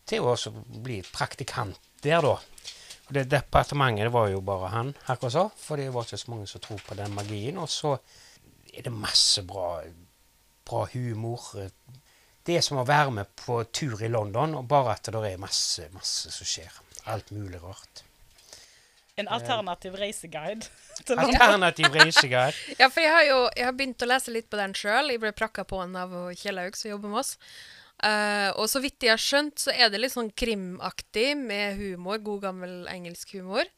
til 0.10 0.28
å 0.28 0.36
bli 0.84 1.00
praktikant 1.14 1.80
der, 2.04 2.24
da. 2.24 2.38
Og 3.08 3.16
det 3.18 3.26
departementet 3.32 4.08
det 4.08 4.14
var 4.16 4.30
jo 4.32 4.42
bare 4.46 4.72
han, 4.72 4.94
akkurat 5.12 5.36
så, 5.36 5.46
for 5.60 5.80
det 5.80 5.90
var 5.94 6.08
ikke 6.08 6.22
så 6.22 6.32
mange 6.32 6.48
som 6.52 6.64
tror 6.64 6.84
på 6.88 6.98
den 7.00 7.16
magien. 7.16 7.60
Og 7.60 7.70
så 7.72 7.98
er 8.72 8.86
det 8.86 8.94
masse 8.96 9.44
bra, 9.48 9.82
bra 10.68 10.86
humor. 10.94 11.50
Det 12.44 12.58
er 12.58 12.64
som 12.64 12.80
å 12.80 12.88
være 12.88 13.12
med 13.20 13.36
på 13.40 13.60
tur 13.76 14.00
i 14.04 14.12
London, 14.12 14.56
og 14.60 14.68
bare 14.72 14.96
at 14.96 15.12
det 15.12 15.24
er 15.34 15.42
masse, 15.42 15.88
masse 15.96 16.32
som 16.32 16.48
skjer. 16.48 16.80
Alt 17.12 17.32
mulig 17.36 17.60
rart. 17.64 18.06
En 19.22 19.28
alternativ 19.30 19.94
reiseguide. 20.00 20.66
Alternativ 21.18 21.94
reiseguide. 21.94 22.56
Ja, 22.82 22.88
for 22.90 23.04
jeg 23.04 23.12
har 23.14 23.26
jo 23.28 23.38
jeg 23.56 23.68
har 23.68 23.76
begynt 23.78 24.02
å 24.02 24.10
lese 24.10 24.34
litt 24.34 24.50
på 24.50 24.58
den 24.58 24.74
sjøl. 24.78 25.12
Jeg 25.14 25.22
ble 25.22 25.32
prakka 25.38 25.66
på 25.70 25.82
den 25.84 25.96
av 26.00 26.16
Kjell 26.40 26.58
Haug, 26.62 26.78
som 26.80 26.90
jobber 26.96 27.12
med 27.14 27.22
oss. 27.22 27.36
Uh, 28.04 28.50
og 28.60 28.66
så 28.68 28.82
vidt 28.84 29.06
jeg 29.06 29.14
har 29.14 29.22
skjønt, 29.22 29.62
så 29.62 29.72
er 29.72 29.92
det 29.94 30.02
litt 30.02 30.12
sånn 30.16 30.32
krimaktig 30.36 31.36
med 31.40 31.78
humor. 31.78 32.18
God 32.26 32.42
gammel 32.48 32.74
engelsk 32.92 33.36
humor. 33.38 33.70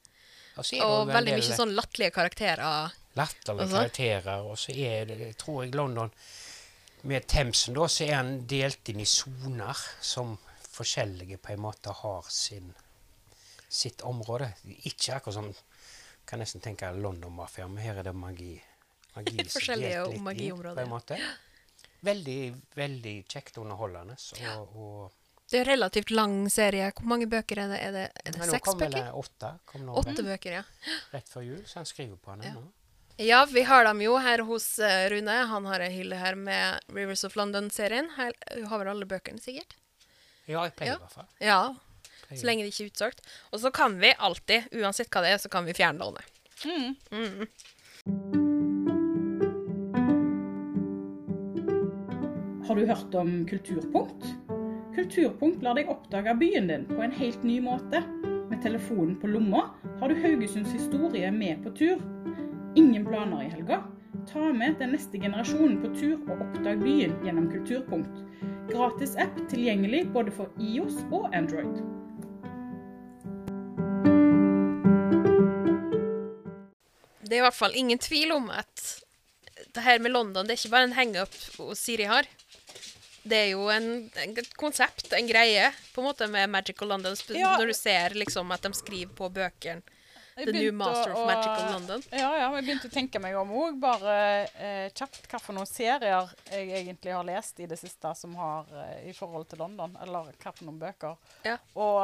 Og 0.55 0.71
Og 0.87 1.11
veldig 1.11 1.35
mye 1.35 1.57
sånn 1.59 1.75
latterlige 1.75 2.15
karakterer. 2.15 2.93
latterlige 3.19 3.65
Altså? 3.67 3.75
karakterer. 3.75 4.47
Og 4.47 4.55
så 4.57 4.71
er 4.71 5.05
det, 5.09 5.19
jeg 5.19 5.37
tror 5.41 5.65
jeg 5.65 5.75
London 5.75 6.11
Med 7.03 7.27
Themsen, 7.27 7.75
da, 7.75 7.85
så 7.91 8.07
er 8.07 8.15
han 8.15 8.31
delt 8.49 8.89
inn 8.89 9.03
i 9.03 9.05
soner 9.05 9.77
som 10.01 10.37
forskjellige 10.71 11.37
på 11.37 11.51
en 11.53 11.61
måte 11.67 11.91
har 11.93 12.23
sin, 12.33 12.71
sitt 13.75 14.01
område. 14.07 14.51
Ikke 14.87 15.17
akkurat 15.19 15.39
som 15.41 15.51
Kan 16.25 16.39
nesten 16.41 16.61
tenke 16.63 16.87
London-mafia, 16.97 17.67
men 17.69 17.83
her 17.83 17.99
er 18.01 18.07
det 18.07 18.13
magi. 18.17 18.55
magi 19.13 19.35
litt 19.37 19.51
Forskjellige 19.53 20.07
litt 20.09 20.23
magiområder. 20.25 21.21
Veldig, 22.05 22.39
veldig 22.77 23.13
kjekt 23.29 23.59
underholdende. 23.61 24.15
Og, 24.55 24.73
og, 24.75 25.11
Det 25.51 25.59
er 25.59 25.67
en 25.67 25.69
relativt 25.69 26.11
lang 26.11 26.33
serie. 26.49 26.87
Hvor 26.97 27.05
mange 27.11 27.27
bøker 27.29 27.61
er 27.61 27.69
det? 27.69 27.77
Er 27.81 27.93
det, 27.93 28.07
er 28.25 28.39
det 28.39 28.49
seks 28.49 28.73
bøker? 28.73 28.95
det 28.97 29.05
åtte. 29.21 29.51
Kom 29.69 29.85
nå 29.85 29.93
Åtte 30.01 30.25
bøker, 30.25 30.57
ja. 30.61 30.63
rett 31.13 31.29
før 31.29 31.45
jul, 31.45 31.61
så 31.69 31.83
han 31.83 31.85
skriver 31.89 32.17
på 32.17 32.35
den 32.35 32.49
Ja. 32.49 32.65
Ja, 33.17 33.45
vi 33.47 33.61
har 33.63 33.85
dem 33.87 34.01
jo 34.03 34.17
her 34.19 34.41
hos 34.43 34.65
eh, 34.83 35.05
Rune. 35.13 35.31
Han 35.47 35.65
har 35.69 35.79
ei 35.85 35.93
hylle 35.93 36.17
her 36.19 36.35
med 36.35 36.81
Rivers 36.91 37.23
of 37.23 37.37
London-serien. 37.39 38.09
Hun 38.17 38.65
har 38.67 38.81
vel 38.81 38.89
alle 38.91 39.05
bøkene, 39.07 39.39
sikkert? 39.39 39.77
Ja, 40.49 40.65
jeg 40.65 40.73
pleier 40.75 40.91
Ja. 40.91 40.95
i 40.97 40.99
hvert 41.05 41.13
fall. 41.13 41.29
Ja. 41.39 41.61
Så 42.31 42.47
lenge 42.47 42.65
det 42.65 42.73
ikke 42.73 42.87
er 42.87 42.91
utsolgt. 42.93 43.21
Og 43.51 43.61
så 43.63 43.71
kan 43.75 43.99
vi 44.01 44.13
alltid, 44.17 44.71
uansett 44.81 45.11
hva 45.13 45.25
det 45.25 45.35
er, 45.35 45.39
så 45.43 45.51
kan 45.51 45.67
vi 45.67 45.77
fjernlåne. 45.77 46.25
Mm. 46.65 46.95
Mm. 47.11 47.47
Har 52.67 52.75
du 52.75 52.85
hørt 52.85 53.15
om 53.15 53.45
Kulturpunkt? 53.45 54.25
Kulturpunkt 54.95 55.63
lar 55.63 55.75
deg 55.77 55.89
oppdage 55.91 56.33
byen 56.39 56.69
din 56.71 56.85
på 56.89 57.01
en 57.03 57.13
helt 57.13 57.43
ny 57.43 57.59
måte. 57.61 58.01
Med 58.49 58.61
telefonen 58.63 59.17
på 59.21 59.29
lomma 59.29 59.67
har 59.99 60.09
du 60.09 60.21
Haugesunds 60.23 60.71
historie 60.73 61.29
med 61.31 61.61
på 61.65 61.73
tur. 61.77 62.01
Ingen 62.75 63.05
planer 63.05 63.43
i 63.43 63.51
helga? 63.51 63.83
Ta 64.31 64.53
med 64.53 64.79
den 64.79 64.95
neste 64.95 65.19
generasjonen 65.21 65.77
på 65.83 65.91
tur 65.99 66.15
og 66.25 66.41
oppdag 66.47 66.81
byen 66.81 67.13
gjennom 67.25 67.51
Kulturpunkt. 67.51 68.23
Gratis 68.71 69.13
app 69.21 69.37
tilgjengelig 69.51 70.07
både 70.15 70.33
for 70.33 70.49
IOS 70.57 71.03
og 71.11 71.29
Android. 71.35 71.94
Det 77.25 77.37
er 77.37 77.41
i 77.41 77.45
hvert 77.47 77.57
fall 77.57 77.75
ingen 77.77 77.99
tvil 78.01 78.31
om 78.35 78.49
at 78.53 78.85
det 79.75 79.83
her 79.83 79.99
med 80.03 80.11
London, 80.13 80.45
det 80.47 80.55
er 80.55 80.59
ikke 80.61 80.73
bare 80.75 80.87
en 80.89 80.97
hangup 80.97 81.35
Siri 81.79 82.05
har. 82.09 82.27
Det 83.25 83.37
er 83.39 83.49
jo 83.55 83.65
en, 83.73 83.87
en, 84.21 84.35
et 84.37 84.51
konsept, 84.59 85.07
en 85.17 85.27
greie, 85.27 85.71
på 85.95 86.03
en 86.03 86.09
måte 86.11 86.27
med 86.29 86.49
Magical 86.53 86.91
London. 86.91 87.15
Ja. 87.33 87.55
Når 87.57 87.71
du 87.71 87.75
ser 87.77 88.13
liksom 88.19 88.51
at 88.53 88.61
de 88.67 88.73
skriver 88.77 89.15
på 89.17 89.31
bøkene 89.33 89.81
The 90.35 90.51
New 90.51 90.73
Master 90.75 91.13
å- 91.15 91.21
of 91.23 91.29
Magical 91.31 91.71
London. 91.71 92.03
Ja, 92.11 92.27
ja, 92.37 92.49
jeg 92.57 92.65
begynte 92.67 92.89
å 92.89 92.93
tenke 92.93 93.21
meg 93.23 93.37
om 93.39 93.53
òg. 93.55 93.77
Bare 93.79 94.15
eh, 94.59 94.89
kjapt 94.91 95.29
hva 95.31 95.39
for 95.39 95.55
noen 95.55 95.69
serier 95.69 96.27
jeg 96.51 96.73
egentlig 96.83 97.13
har 97.15 97.23
lest 97.25 97.61
i 97.63 97.69
det 97.71 97.77
siste 97.79 98.11
som 98.19 98.35
har 98.35 98.67
eh, 98.83 99.07
i 99.09 99.13
forhold 99.15 99.47
til 99.49 99.63
London. 99.63 99.95
Eller 100.03 100.27
hva 100.35 100.51
for 100.51 100.67
noen 100.67 100.81
bøker. 100.83 101.15
Ja. 101.47 101.55
Og 101.79 102.01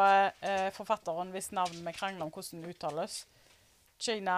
eh, 0.48 0.70
forfatteren 0.78 1.36
hvis 1.36 1.52
navn 1.54 1.84
vi 1.86 1.94
krangler 2.00 2.24
om 2.24 2.32
hvordan 2.32 2.64
uttales. 2.72 3.26
China 4.02 4.36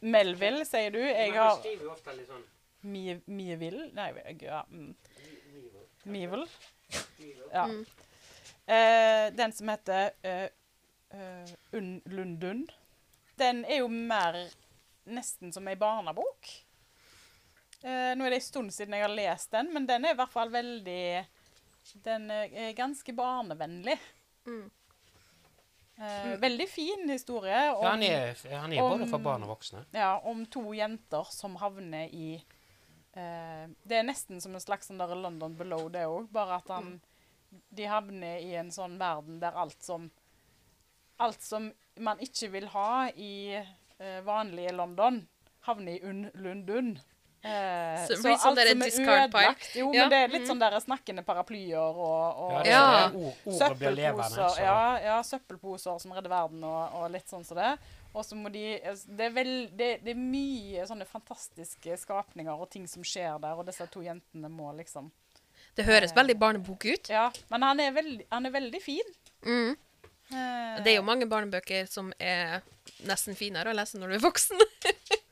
Melville, 0.00 0.64
sier 0.66 0.90
du. 0.94 0.98
Jeg 1.00 1.32
har 1.36 1.56
sånn 1.60 2.44
Mie- 2.82 3.20
Mieville 3.26 3.90
Nei, 3.92 4.08
ja. 4.40 4.62
Mm. 4.70 4.94
Mieville. 6.08 6.46
Ja. 7.52 7.66
Mm. 7.68 7.82
Eh, 8.66 9.26
den 9.36 9.52
som 9.52 9.68
heter 9.68 10.10
eh, 10.22 10.48
eh, 11.10 11.52
Lundun. 12.06 12.64
Den 13.36 13.64
er 13.64 13.82
jo 13.82 13.88
mer 13.88 14.38
nesten 15.10 15.52
som 15.52 15.68
ei 15.68 15.76
barnebok. 15.80 16.48
Eh, 17.82 18.12
nå 18.16 18.24
er 18.26 18.30
det 18.34 18.40
en 18.40 18.46
stund 18.48 18.72
siden 18.76 18.96
jeg 18.96 19.04
har 19.06 19.12
lest 19.14 19.50
den, 19.54 19.70
men 19.74 19.86
den 19.88 20.04
er 20.04 20.12
i 20.14 20.18
hvert 20.18 20.32
fall 20.32 20.50
veldig 20.52 21.26
Den 22.04 22.26
er 22.30 22.72
ganske 22.76 23.12
barnevennlig. 23.16 23.96
Mm. 24.46 24.70
Eh, 26.00 26.36
veldig 26.40 26.68
fin 26.68 27.08
historie. 27.10 27.74
om- 27.74 27.82
Ja, 27.84 27.90
han 27.90 28.02
er, 28.02 28.34
han 28.58 28.72
er 28.72 28.80
både 28.80 29.06
for 29.10 29.18
barn 29.18 29.42
og 29.42 29.48
voksne. 29.58 29.84
ja, 29.92 30.18
om 30.24 30.46
to 30.46 30.60
jenter 30.72 31.24
som 31.30 31.56
havner 31.56 32.08
i 32.12 32.42
eh, 33.14 33.66
Det 33.86 33.98
er 33.98 34.02
nesten 34.06 34.40
som 34.40 34.54
en 34.54 34.60
slags 34.60 34.88
sånn 34.88 34.98
London 35.22 35.54
Below, 35.56 35.88
det 35.90 36.06
òg. 36.06 36.30
Bare 36.32 36.56
at 36.56 36.68
han, 36.68 37.00
de 37.74 37.82
havner 37.84 38.38
i 38.40 38.54
en 38.56 38.70
sånn 38.70 38.98
verden 38.98 39.40
der 39.40 39.52
alt 39.52 39.82
som 39.82 40.10
Alt 41.18 41.42
som 41.42 41.72
man 41.98 42.18
ikke 42.18 42.48
vil 42.50 42.66
ha 42.68 43.10
i 43.14 43.52
eh, 43.98 44.20
vanlige 44.24 44.72
London, 44.72 45.28
havner 45.66 45.92
i 45.98 46.00
Un 46.02 46.30
Lundun. 46.34 46.98
Eh, 47.42 48.06
Så 48.06 48.28
alt 48.28 48.40
som 48.42 48.58
er 48.58 49.28
pile. 49.32 49.54
Jo, 49.74 49.92
Ja, 49.94 50.02
men 50.02 50.10
det 50.10 50.18
er 50.18 50.28
litt 50.28 50.42
mhm. 50.42 50.48
sånn 50.50 50.60
der 50.60 50.76
snakkende 50.80 51.22
paraplyer 51.24 51.78
og, 51.78 52.42
og 52.44 52.66
Ja, 52.66 52.82
Ja. 53.08 53.08
blir 53.08 53.94
levende. 53.96 54.28
Søppelposer, 54.28 54.60
ja, 54.60 54.98
ja, 55.00 55.22
søppelposer 55.22 56.00
som 56.00 56.12
redder 56.12 56.28
verden 56.28 56.64
og, 56.64 56.94
og 57.00 57.10
litt 57.10 57.28
sånn 57.28 57.44
som 57.44 57.56
det. 57.56 57.78
Og 58.12 58.24
så 58.26 58.36
må 58.36 58.50
de 58.52 58.76
det 58.82 59.24
er, 59.24 59.30
vel, 59.32 59.52
det, 59.72 59.90
det 60.04 60.12
er 60.12 60.20
mye 60.20 60.84
sånne 60.86 61.06
fantastiske 61.08 61.96
skapninger 61.96 62.52
og 62.52 62.68
ting 62.70 62.86
som 62.90 63.04
skjer 63.06 63.38
der, 63.40 63.54
og 63.56 63.64
disse 63.70 63.86
to 63.88 64.02
jentene 64.02 64.50
må 64.50 64.72
liksom 64.76 65.10
Det 65.76 65.86
høres 65.86 66.12
veldig 66.12 66.36
barnebok 66.36 66.84
ut. 66.84 67.08
Ja, 67.08 67.30
men 67.48 67.62
han 67.62 67.80
er 67.80 67.92
veldig, 67.94 68.26
han 68.30 68.46
er 68.46 68.50
veldig 68.50 68.82
fin. 68.82 69.14
Mm. 69.46 69.76
Eh, 70.30 70.82
Det 70.82 70.92
er 70.92 70.96
jo 70.98 71.06
mange 71.06 71.26
barnebøker 71.30 71.86
som 71.88 72.12
er 72.18 72.60
nesten 73.06 73.38
finere 73.38 73.70
å 73.70 73.76
lese 73.76 73.96
når 73.96 74.08
du 74.12 74.14
er 74.18 74.26
voksen. 74.28 74.66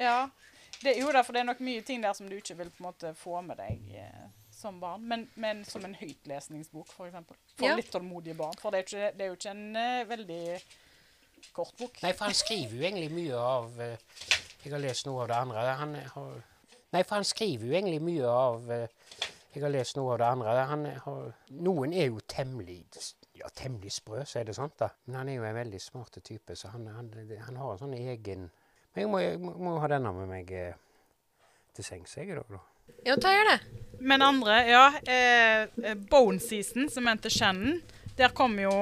Ja. 0.00 0.28
Det, 0.82 0.94
jo 1.00 1.08
da, 1.12 1.22
for 1.26 1.34
det 1.34 1.40
er 1.42 1.48
nok 1.48 1.60
mye 1.66 1.82
ting 1.86 2.02
der 2.04 2.12
som 2.14 2.28
du 2.30 2.36
ikke 2.38 2.54
vil 2.58 2.68
på 2.70 2.82
en 2.82 2.88
måte 2.90 3.14
få 3.18 3.40
med 3.42 3.58
deg 3.58 3.88
eh, 3.98 4.26
som 4.54 4.80
barn. 4.82 5.02
Men, 5.10 5.24
men 5.34 5.64
som 5.66 5.84
en 5.86 5.96
høytlesningsbok, 5.98 6.90
for 6.92 7.08
eksempel. 7.08 7.38
For 7.56 7.66
Ja. 7.66 7.76
litt 7.78 7.90
tålmodige 7.94 8.36
barn. 8.38 8.58
For 8.60 8.70
det 8.74 8.78
er, 8.82 8.86
ikke, 8.86 9.10
det 9.18 9.24
er 9.26 9.32
jo 9.32 9.38
ikke 9.38 9.54
en 9.56 9.76
eh, 9.76 10.04
veldig 10.10 10.42
kort 11.56 11.74
bok. 11.78 11.98
Nei, 12.02 12.12
for 12.12 12.28
han 12.30 12.38
skriver 12.38 12.76
jo 12.76 12.84
egentlig 12.86 13.10
mye 13.14 13.40
av 13.42 13.80
eh, 13.82 13.96
Jeg 14.64 14.72
har 14.74 14.82
lest 14.82 15.06
noe 15.06 15.22
av 15.24 15.28
det 15.32 15.36
andre. 15.38 15.66
Han 15.82 15.94
har, 16.14 16.38
nei, 16.94 17.02
for 17.02 17.14
han 17.18 17.26
skriver 17.26 17.66
jo 17.66 17.74
egentlig 17.78 18.00
mye 18.02 18.30
av 18.30 18.70
eh, 18.74 18.88
Jeg 19.54 19.62
har 19.64 19.72
lest 19.74 19.96
noe 19.98 20.12
av 20.14 20.18
det 20.22 20.30
andre. 20.30 20.56
Han 20.72 20.86
har, 21.06 21.32
noen 21.58 21.94
er 21.94 22.10
jo 22.10 22.20
temmelig 22.26 22.84
ja, 23.38 23.46
temmelig 23.54 23.92
sprø, 23.94 24.24
så 24.26 24.40
er 24.40 24.48
det 24.48 24.56
sant, 24.58 24.74
da. 24.80 24.88
Men 25.06 25.20
han 25.20 25.28
er 25.30 25.36
jo 25.38 25.44
en 25.46 25.54
veldig 25.54 25.78
smart 25.80 26.18
type, 26.26 26.56
så 26.58 26.72
han, 26.72 26.88
han, 26.90 27.12
han 27.46 27.56
har 27.60 27.72
en 27.72 27.78
sånn 27.78 27.94
egen 27.94 28.48
Men 28.94 29.04
jeg 29.04 29.10
må, 29.12 29.20
jeg 29.22 29.38
må, 29.42 29.54
må 29.62 29.76
ha 29.82 29.90
denne 29.90 30.12
med 30.16 30.30
meg 30.30 30.50
eh, 30.54 30.74
til 31.76 31.86
sengs, 31.86 32.16
jeg, 32.18 32.30
i 32.32 32.38
dag, 32.38 32.48
da. 32.50 32.62
Ja, 33.06 33.14
ta 33.20 33.32
gjør 33.32 33.50
det. 33.52 33.58
Men 34.00 34.24
andre, 34.24 34.58
ja. 34.68 34.84
Eh, 35.04 35.62
eh, 35.84 35.96
Bone 36.10 36.40
Season, 36.42 36.88
som 36.90 37.06
heter 37.10 37.32
Shannon. 37.32 37.80
Der 38.18 38.34
kom 38.34 38.56
jo 38.58 38.72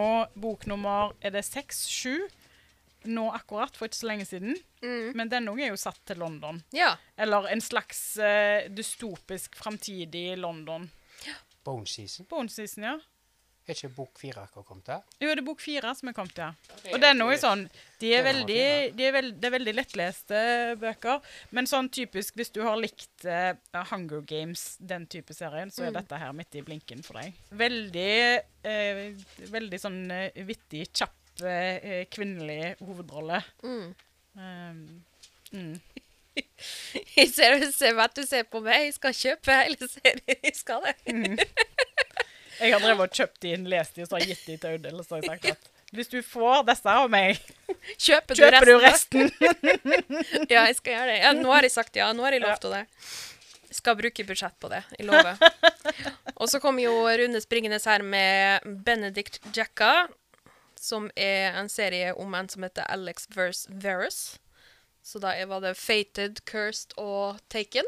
bok 0.40 0.64
nummer 0.70 1.12
er 1.20 1.34
det 1.34 1.42
seks, 1.44 1.82
sju, 1.92 2.22
nå 3.04 3.26
akkurat, 3.36 3.75
for 3.76 3.88
ikke 3.88 3.98
så 3.98 4.08
lenge 4.08 4.25
siden. 4.28 4.56
Mm. 4.80 5.10
Men 5.18 5.32
denne 5.32 5.52
òg 5.52 5.60
er 5.60 5.75
jo 5.75 5.80
satt 5.80 6.00
til 6.08 6.22
London. 6.22 6.62
Ja. 6.75 6.94
Eller 7.20 7.50
en 7.52 7.60
slags 7.64 8.00
eh, 8.16 8.70
dystopisk 8.72 9.58
framtidig 9.60 10.30
London. 10.40 10.88
Bone 11.66 11.86
Season. 11.90 12.26
Bone 12.30 12.48
Season, 12.52 12.86
ja. 12.86 12.96
Er 13.66 13.75
ikke 13.75 13.88
bok 13.96 14.20
fire 14.20 14.44
akkurat 14.46 14.66
kommet 14.68 14.85
til? 14.87 15.00
Jo, 15.25 15.30
det 15.35 15.40
er 15.42 15.46
bok 15.49 15.62
fire 15.64 15.90
som 15.99 16.11
er 16.11 16.14
kommet, 16.14 16.38
ja. 16.38 16.52
Og 16.92 17.00
den 17.02 17.23
er 17.25 17.32
er 17.35 17.40
sånn 17.42 17.64
De 17.99 18.12
er 18.14 18.23
veldig, 18.23 18.61
de 18.94 19.06
er 19.08 19.12
veld, 19.16 19.32
Det 19.42 19.49
er 19.49 19.54
veldig 19.56 19.75
lettleste 19.75 20.42
bøker. 20.78 21.20
Men 21.50 21.66
sånn 21.66 21.88
typisk 21.90 22.38
hvis 22.38 22.52
du 22.54 22.61
har 22.62 22.78
likt 22.78 23.26
uh, 23.26 23.58
Hunger 23.90 24.23
Games, 24.23 24.76
den 24.78 25.08
type 25.11 25.35
serien, 25.35 25.70
så 25.75 25.82
er 25.82 25.90
Mm. 25.90 25.99
dette 25.99 26.18
her 26.23 26.32
midt 26.32 26.54
i 26.54 26.62
blinken 26.62 27.02
for 27.02 27.18
deg. 27.18 27.35
Veldig 27.50 28.14
uh, 28.70 29.02
Veldig 29.50 29.80
sånn 29.82 30.00
uh, 30.14 30.30
vittig, 30.46 30.87
kjapp 30.94 31.12
kvinnelig 32.08 32.78
hovedrolle. 32.80 33.42
Mm. 33.61 33.90
Um, 34.40 35.04
mm. 35.52 35.80
Jeg 37.16 37.28
ser, 37.35 37.58
ser 37.73 37.99
at 38.00 38.16
du 38.16 38.23
ser 38.25 38.46
på 38.49 38.62
meg. 38.64 38.87
Jeg 38.87 38.94
skal 38.96 39.12
kjøpe 39.18 39.58
hele 39.61 39.88
serien. 39.90 40.23
Jeg 40.46 40.56
skal 40.56 40.87
det. 40.87 40.96
Jeg 42.60 42.72
har 42.72 42.80
drevet 42.80 43.04
og 43.10 43.16
kjøpt 43.20 43.40
de 43.44 43.52
inn, 43.56 43.64
lest 43.70 43.94
de, 43.96 44.02
og 44.04 44.08
så 44.10 44.16
har 44.16 44.25
jeg 44.25 44.34
gitt 44.34 44.46
de 44.46 44.56
til 44.62 44.70
Audhild. 44.76 45.00
Og 45.00 45.06
så 45.08 45.16
har 45.16 45.22
jeg 45.22 45.30
sagt 45.34 45.50
at 45.56 45.72
hvis 45.94 46.08
du 46.10 46.18
får 46.26 46.64
disse 46.66 46.90
av 46.90 47.06
meg, 47.12 47.38
Kjøper 48.02 48.34
du 48.34 48.40
kjøper 48.42 48.66
du 48.66 48.75
resten? 48.82 49.30
resten. 49.38 50.04
Ja, 50.52 50.64
jeg 50.66 50.76
skal 50.80 50.92
gjøre 50.96 51.12
det. 51.12 51.18
Ja, 51.22 51.32
nå 51.38 51.52
har 51.54 51.62
jeg 51.66 51.72
sagt 51.76 51.96
ja. 51.96 52.08
Nå 52.16 52.25
har 52.26 52.34
jeg 52.34 52.42
Ja. 52.42 52.48
lovt 52.52 52.66
henne 52.66 52.80
det. 52.82 53.10
Jeg 53.66 53.76
skal 53.80 53.96
bruke 53.98 54.25
budsjett 54.26 54.56
på 54.62 54.68
det. 54.72 54.80
Jeg 54.98 55.06
lover. 55.06 55.38
Og 56.40 56.48
så 56.50 56.60
kom 56.62 56.78
jo 56.82 56.92
Rune 57.06 57.40
springende 57.42 57.78
her 57.84 58.02
med 58.02 58.66
Benedict 58.86 59.40
Jacka, 59.56 60.06
som 60.80 61.08
er 61.16 61.54
en 61.58 61.68
serie 61.72 62.12
om 62.14 62.34
en 62.38 62.48
som 62.52 62.62
heter 62.66 62.86
Alex 62.92 63.26
versus 63.34 63.66
Verus. 63.70 64.20
Så 65.06 65.18
da 65.22 65.32
var 65.46 65.60
det 65.62 65.76
Fated, 65.78 66.40
Cursed 66.50 66.94
og 66.98 67.38
Taken. 67.52 67.86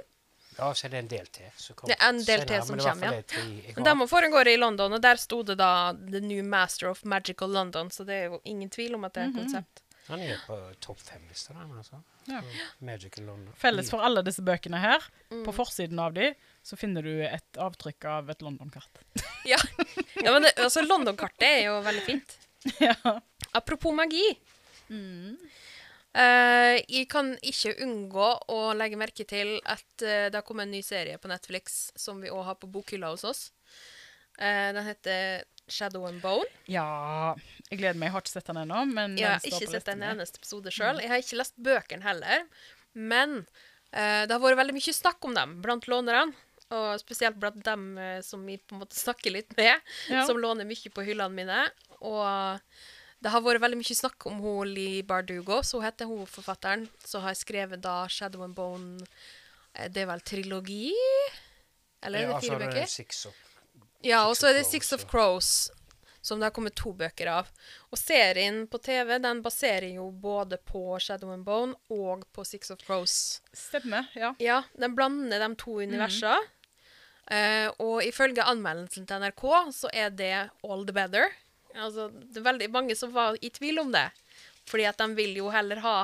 Ja, 0.59 0.75
så 0.75 0.87
er 0.89 0.91
det 0.91 0.99
en 1.05 1.09
del 1.11 1.27
til. 1.31 1.51
Det 1.87 1.95
er 1.95 2.09
en 2.09 2.19
del 2.27 2.45
til 2.49 2.63
som 2.67 2.77
men 2.77 2.85
kommer, 2.85 3.19
ja. 3.21 3.23
tre 3.23 3.43
Men 3.77 3.87
har. 3.87 3.95
de 4.01 4.09
foregår 4.11 4.49
i 4.51 4.57
London, 4.59 4.97
og 4.97 5.03
der 5.05 5.21
sto 5.23 5.43
det 5.47 5.55
da 5.61 5.93
The 5.95 6.21
New 6.25 6.43
Master 6.45 6.91
of 6.91 7.05
Magical 7.05 7.53
London, 7.55 7.91
så 7.95 8.05
det 8.09 8.17
er 8.17 8.25
jo 8.33 8.41
ingen 8.45 8.71
tvil 8.75 8.97
om 8.99 9.07
at 9.07 9.15
det 9.15 9.23
er 9.23 9.31
et 9.31 9.39
konsept. 9.39 9.83
Han 10.09 10.23
er 10.25 10.41
på 10.47 10.57
topp 10.81 11.01
fem-lista, 11.05 11.53
altså. 11.63 12.01
Ja. 12.29 12.41
Magical 12.81 13.25
London. 13.29 13.53
Felles 13.61 13.91
for 13.93 14.03
alle 14.05 14.23
disse 14.27 14.43
bøkene 14.45 14.81
her, 14.81 15.05
Mm. 15.31 15.43
på 15.45 15.53
forsiden 15.53 15.99
av 16.01 16.15
de, 16.17 16.31
så 16.65 16.77
finner 16.81 17.03
du 17.05 17.21
et 17.23 17.59
avtrykk 17.61 18.05
av 18.09 18.31
et 18.33 18.41
London-kart. 18.41 19.03
Ja, 19.45 19.59
ja 20.17 20.33
men 20.33 20.47
altså 20.57 20.81
London-kartet 20.83 21.45
er 21.45 21.63
jo 21.67 21.75
veldig 21.85 22.03
fint. 22.07 22.39
ja. 22.81 22.95
Apropos 23.53 23.93
magi. 23.95 24.25
Eh, 26.19 26.81
jeg 26.91 27.07
kan 27.13 27.31
ikke 27.47 27.77
unngå 27.85 28.31
å 28.51 28.59
legge 28.75 28.99
merke 28.99 29.27
til 29.29 29.59
at 29.63 29.87
uh, 30.03 30.27
det 30.27 30.35
har 30.35 30.47
kommet 30.47 30.67
en 30.67 30.75
ny 30.75 30.81
serie 30.83 31.19
på 31.21 31.31
Netflix 31.31 31.93
som 31.99 32.19
vi 32.25 32.33
òg 32.33 32.43
har 32.49 32.59
på 32.59 32.71
bokhylla 32.75 33.13
hos 33.13 33.23
oss. 33.29 33.43
Uh, 34.41 34.73
den 34.75 34.83
heter 34.89 35.45
Shadow 35.71 36.09
and 36.09 36.23
Bone. 36.25 36.49
ja 36.67 37.37
Jeg 37.69 37.79
gleder 37.79 38.01
meg. 38.01 38.09
Jeg 38.09 38.17
har 38.17 38.25
ikke 38.25 38.35
sett 38.35 38.51
den 38.51 38.61
ennå, 38.65 38.83
men 38.91 39.15
ja, 39.21 39.37
har 39.37 39.45
den 39.45 39.53
står 39.53 39.63
ikke 39.63 39.71
på 39.71 39.77
sett 39.77 39.93
en 39.95 40.05
eneste 40.11 40.43
episode 40.43 40.75
sjøl. 40.75 41.03
Jeg 41.05 41.13
har 41.13 41.23
ikke 41.23 41.41
lest 41.43 41.59
bøkene 41.71 42.07
heller. 42.09 42.47
Men 42.99 43.43
det 43.93 44.33
har 44.33 44.41
vært 44.43 44.59
veldig 44.59 44.75
mye 44.77 44.93
snakk 44.97 45.25
om 45.29 45.37
dem 45.37 45.59
blant 45.65 45.87
lånerne. 45.93 46.33
Og 46.73 46.89
spesielt 47.01 47.37
blant 47.41 47.61
dem 47.65 47.85
som 48.25 48.43
vi 48.49 48.57
på 48.61 48.75
en 48.77 48.83
måte 48.83 48.97
snakker 48.97 49.33
litt 49.33 49.55
med, 49.61 49.77
Ja. 50.09 50.25
som 50.29 50.41
låner 50.41 50.69
mye 50.69 50.93
på 50.93 51.05
hyllene 51.05 51.37
mine. 51.37 51.61
Og 52.01 52.59
det 53.21 53.33
har 53.35 53.43
vært 53.43 53.63
veldig 53.65 53.79
mye 53.81 53.97
snakk 53.99 54.27
om 54.31 54.39
hun 54.45 54.69
Lee 54.71 55.03
Bardugo, 55.03 55.61
så 55.67 55.81
hun 55.81 55.87
heter 55.89 56.07
hun 56.07 56.27
forfatteren, 56.31 56.85
Så 57.05 57.19
har 57.25 57.35
skrevet 57.35 57.81
da 57.83 58.07
Shadow 58.09 58.45
and 58.45 58.55
Bone 58.55 59.01
eh, 59.75 59.89
Det 59.91 60.05
er 60.05 60.07
vel 60.13 60.21
trilogi? 60.23 60.93
Eller 62.03 62.23
er 62.23 62.27
det 62.29 62.35
Ja, 62.37 62.41
fire 62.45 62.55
er 62.55 62.63
det 62.63 62.69
bøker? 62.75 62.87
Six 62.87 63.27
of 63.27 63.35
Ja, 64.07 64.21
og 64.29 64.37
så 64.39 64.49
er 64.53 64.61
det 64.61 64.67
Six 64.69 64.93
of. 64.95 65.05
Crows, 65.11 65.71
som 66.23 66.39
det 66.39 66.47
har 66.47 66.55
kommet 66.55 66.77
to 66.79 66.93
bøker 66.95 67.27
av. 67.33 67.49
Og 67.91 67.99
serien 67.99 68.61
på 68.71 68.79
TV 68.79 69.17
den 69.19 69.41
baserer 69.43 69.89
jo 69.97 70.11
både 70.13 70.61
på 70.63 70.99
Shadow 71.03 71.33
and 71.35 71.43
Bone 71.45 71.75
og 71.91 72.23
på 72.33 72.45
Six 72.47 72.71
of 72.71 72.79
Crows. 72.87 73.41
Stemmer, 73.53 74.07
ja. 74.15 74.31
Ja, 74.39 74.61
den 74.79 74.95
blander 74.95 75.43
de 75.43 75.51
to 75.59 75.81
universene. 75.83 76.39
Eh, 77.29 77.67
og 77.83 78.07
ifølge 78.07 78.47
anmeldelsen 78.47 79.05
til 79.11 79.21
NRK 79.21 79.45
så 79.75 79.91
er 79.93 80.15
det 80.15 80.33
all 80.63 80.87
the 80.87 80.95
better. 80.95 81.35
Altså, 81.79 82.09
det 82.11 82.41
er 82.41 82.49
veldig 82.49 82.71
mange 82.75 82.97
som 82.99 83.13
var 83.15 83.39
i 83.41 83.51
tvil 83.55 83.83
om 83.85 83.93
det. 83.95 84.09
Fordi 84.69 84.89
at 84.89 84.99
de 85.01 85.09
vil 85.17 85.39
jo 85.41 85.53
heller 85.53 85.81
ha 85.85 85.99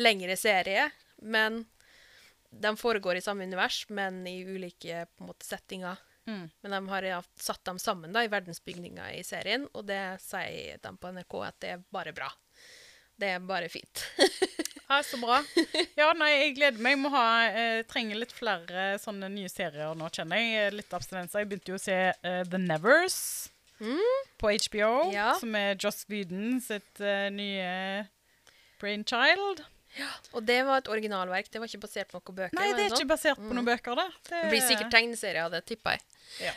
lengre 0.00 0.36
serie, 0.36 0.88
men 1.22 1.64
de 2.50 2.76
foregår 2.76 3.18
i 3.18 3.24
samme 3.24 3.46
univers, 3.46 3.84
men 3.88 4.26
i 4.26 4.40
ulike 4.44 5.06
måte, 5.22 5.46
settinger. 5.46 6.00
Mm. 6.26 6.50
Men 6.60 6.76
de 6.76 6.88
har 6.88 7.02
ja, 7.02 7.22
satt 7.36 7.64
dem 7.64 7.78
sammen 7.78 8.12
da, 8.12 8.24
i 8.24 8.30
verdensbygninga 8.32 9.12
i 9.14 9.24
serien, 9.26 9.66
og 9.72 9.86
det 9.88 10.02
sier 10.24 10.80
de 10.82 10.94
på 10.96 11.12
NRK 11.12 11.38
at 11.46 11.60
det 11.64 11.72
er 11.74 11.84
bare 11.94 12.14
bra. 12.16 12.30
Det 13.16 13.34
er 13.36 13.44
bare 13.44 13.72
fint. 13.72 14.06
Ja, 14.84 14.98
så 15.02 15.16
bra. 15.16 15.38
Ja, 15.96 16.10
nei, 16.12 16.26
jeg 16.28 16.50
gleder 16.58 16.82
meg. 16.84 16.92
Jeg 16.92 17.00
må 17.00 17.10
ha, 17.14 17.22
eh, 17.48 17.78
trenger 17.88 18.18
litt 18.20 18.34
flere 18.36 18.98
sånne 19.00 19.30
nye 19.32 19.48
serier 19.48 19.96
nå, 19.96 20.10
kjenner 20.12 20.42
jeg. 20.42 20.74
Litt 20.76 20.92
abstinenser. 20.92 21.40
Jeg 21.40 21.48
begynte 21.48 21.72
jo 21.72 21.78
å 21.78 21.82
se 21.82 21.96
uh, 22.12 22.42
The 22.44 22.60
Nevers 22.60 23.16
på 24.40 24.50
HBO, 24.68 25.12
Ja. 25.12 25.34
som 25.40 25.54
er 25.58 25.76
Joss 25.80 26.04
Whedon 26.08 26.60
sitt 26.64 27.00
uh, 27.00 27.28
nye 27.34 28.06
brainchild. 28.80 29.64
Og 30.34 30.42
det 30.42 30.58
var 30.66 30.82
et 30.82 30.88
originalverk, 30.90 31.46
det 31.52 31.60
var 31.62 31.70
ikke 31.70 31.84
basert 31.84 32.10
på 32.10 32.18
noen 32.18 32.36
bøker. 32.40 32.58
Nei, 32.58 32.72
det 32.74 32.86
er 32.86 32.88
sånn? 32.90 32.98
ikke 33.04 33.12
basert 33.12 33.38
på 33.38 33.54
noen 33.54 33.68
bøker, 33.68 33.98
det. 34.00 34.06
Det 34.30 34.40
blir 34.50 34.64
sikkert 34.64 34.90
tegneserie 34.90 35.44
av 35.44 35.52
det, 35.54 35.62
tipper 35.68 35.94
jeg. 35.94 36.02
Ja. 36.48 36.54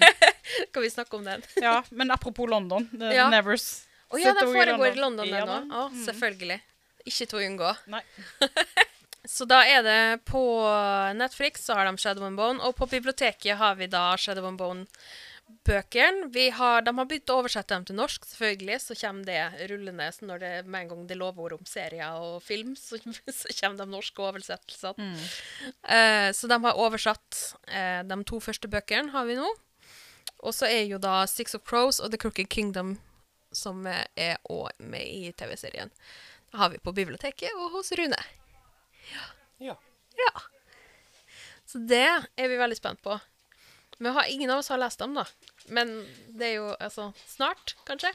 Skal 0.68 0.84
vi 0.84 0.90
snakke 0.92 1.16
om 1.16 1.24
den? 1.24 1.44
ja, 1.66 1.78
men 1.90 2.12
apropos 2.12 2.50
London. 2.50 2.88
The 2.92 3.14
Ja. 3.16 3.30
Nevers. 3.32 3.86
Å 4.12 4.20
ja, 4.20 4.34
den 4.36 4.52
foregår 4.52 4.92
i 4.92 5.00
London, 5.00 5.26
den 5.26 5.48
òg. 5.48 5.72
òg. 5.72 5.94
mm. 5.96 6.04
selvfølgelig. 6.04 6.60
Ikke 7.06 7.26
til 7.30 7.40
å 7.40 7.46
unngå. 7.46 7.72
Nei. 7.90 8.02
Så 9.26 9.42
da 9.48 9.64
er 9.66 9.80
det 9.82 10.00
på 10.28 10.40
Netflix 11.18 11.64
så 11.66 11.74
har 11.74 11.88
de 11.88 11.98
Shadow 11.98 12.22
and 12.28 12.38
Bone, 12.38 12.62
og 12.62 12.76
på 12.78 12.86
biblioteket 12.86 13.58
har 13.58 13.74
vi 13.74 13.88
da 13.90 14.12
Shadow 14.20 14.46
and 14.46 14.60
Bone-bøkene. 14.60 14.86
Vi 15.66 16.50
har, 16.50 16.82
De 16.82 16.92
har 16.98 17.06
begynt 17.06 17.30
å 17.30 17.36
oversette 17.40 17.74
dem 17.74 17.84
til 17.86 17.96
norsk, 17.98 18.24
selvfølgelig, 18.26 18.78
så 18.82 18.94
kommer 18.98 19.26
det 19.26 19.68
rullende 19.70 20.06
så 20.14 20.26
når 20.26 20.42
det 20.42 20.50
med 20.66 20.80
en 20.80 20.88
gang 20.90 21.04
det 21.06 21.14
er 21.16 21.20
lovord 21.20 21.56
om 21.56 21.66
serier 21.66 22.18
og 22.18 22.40
film, 22.42 22.74
så, 22.78 22.98
så 23.38 23.54
kommer 23.60 23.78
de 23.78 23.86
norske 23.90 24.22
oversettelsene. 24.22 25.10
Eh, 25.86 26.30
så 26.34 26.50
de 26.50 26.58
har 26.66 26.82
oversatt 26.82 27.40
eh, 27.70 28.02
de 28.06 28.18
to 28.26 28.40
første 28.42 28.70
bøkene, 28.70 29.14
har 29.14 29.26
vi 29.26 29.38
nå. 29.38 29.46
Og 30.46 30.54
så 30.54 30.68
er 30.68 30.84
jo 30.86 30.98
da 31.02 31.24
Six 31.30 31.54
of 31.58 31.64
Crows 31.66 31.98
og 32.02 32.10
The 32.12 32.20
Crooked 32.20 32.50
Kingdom 32.52 32.96
som 33.56 33.86
er 33.86 34.36
òg 34.52 34.74
med 34.82 35.06
i 35.06 35.30
TV-serien. 35.32 35.92
Det 36.50 36.58
har 36.60 36.70
vi 36.74 36.82
på 36.82 36.92
biblioteket 36.94 37.54
og 37.56 37.78
hos 37.78 37.92
Rune. 37.96 38.18
Ja. 39.62 39.78
Ja. 40.20 40.32
Så 41.66 41.80
det 41.82 42.04
er 42.06 42.50
vi 42.50 42.58
veldig 42.60 42.78
spent 42.78 43.02
på. 43.02 43.16
Vi 43.98 44.08
har, 44.12 44.24
ingen 44.28 44.50
av 44.50 44.58
oss 44.58 44.68
har 44.68 44.78
lest 44.78 44.98
dem, 45.00 45.14
da. 45.16 45.24
Men 45.72 45.92
det 46.36 46.46
er 46.50 46.54
jo 46.58 46.70
altså 46.76 47.12
snart, 47.26 47.74
kanskje. 47.88 48.10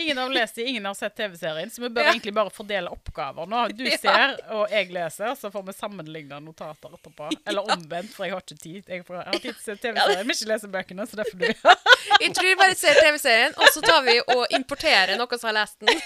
Ingen 0.00 0.16
har 0.16 0.30
lest 0.32 0.56
dem, 0.56 0.66
ingen 0.66 0.84
har 0.88 0.94
sett 0.96 1.14
TV-serien, 1.18 1.70
så 1.70 1.82
vi 1.84 1.88
bør 1.92 2.06
Ja. 2.06 2.12
egentlig 2.14 2.32
bare 2.34 2.50
fordele 2.50 2.88
oppgaver 2.90 3.46
nå. 3.46 3.60
Du 3.76 3.84
ser, 4.02 4.38
og 4.56 4.70
jeg 4.72 4.88
leser, 4.94 5.34
så 5.36 5.50
får 5.52 5.66
vi 5.66 5.74
sammenligne 5.76 6.38
notater 6.40 6.94
etterpå. 6.96 7.28
Eller 7.46 7.68
omvendt, 7.74 8.14
for 8.14 8.24
jeg 8.24 8.32
har 8.34 8.40
ikke 8.40 8.56
tid. 8.62 8.88
Jeg, 8.88 9.04
får, 9.04 9.18
jeg 9.20 9.26
har 9.26 9.42
tid 9.44 9.50
til 9.52 9.60
å 9.60 9.66
se 9.66 9.76
TV-serien, 9.84 10.26
men 10.26 10.36
ikke 10.38 10.48
lese 10.54 10.72
bøkene, 10.78 11.06
så 11.10 11.16
det 11.20 11.28
får 11.30 11.38
du 11.42 11.46
gjøre. 11.50 11.76
Jeg 12.24 12.34
tror 12.38 12.48
vi 12.48 12.56
bare 12.64 12.78
ser 12.82 13.02
TV-serien, 13.02 13.54
og 13.60 13.68
så 13.76 13.84
tar 13.84 14.02
vi 14.08 14.16
og 14.24 14.56
importerer 14.58 15.14
noen 15.20 15.38
som 15.38 15.52
har 15.52 15.58
lest 15.60 15.78
den. 15.84 16.02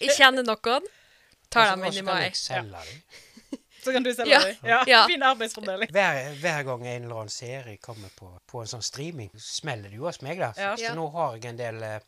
Jeg 0.00 0.16
kjenner 0.16 0.48
noen. 0.48 0.88
Tar 1.52 1.74
dem 1.76 1.84
inn 1.84 2.00
i 2.00 2.06
mai. 2.06 2.30
dem. 2.32 2.72
Så 3.82 3.92
kan 3.92 4.02
du 4.02 4.12
selge 4.14 4.30
Ja. 4.30 4.40
dem. 4.44 4.56
Ja. 4.62 4.84
Ja. 4.86 5.06
Fin 5.10 5.22
arbeidsfordeling. 5.22 5.90
Hver, 5.90 6.34
hver 6.40 6.62
gang 6.62 6.86
en 6.86 7.02
eller 7.04 7.14
annen 7.16 7.28
serie 7.34 7.76
kommer 7.82 8.08
på, 8.16 8.28
på 8.46 8.60
en 8.62 8.66
sånn 8.70 8.82
streaming, 8.82 9.30
smeller 9.38 9.88
det 9.90 9.96
jo 9.98 10.04
hos 10.06 10.20
meg. 10.22 10.38
da. 10.38 10.52
Så, 10.52 10.60
Ja. 10.60 10.76
så 10.76 10.94
nå 10.94 11.08
har 11.12 11.34
jeg 11.36 11.44
en 11.50 11.56
del 11.56 11.82
eh, 11.82 12.00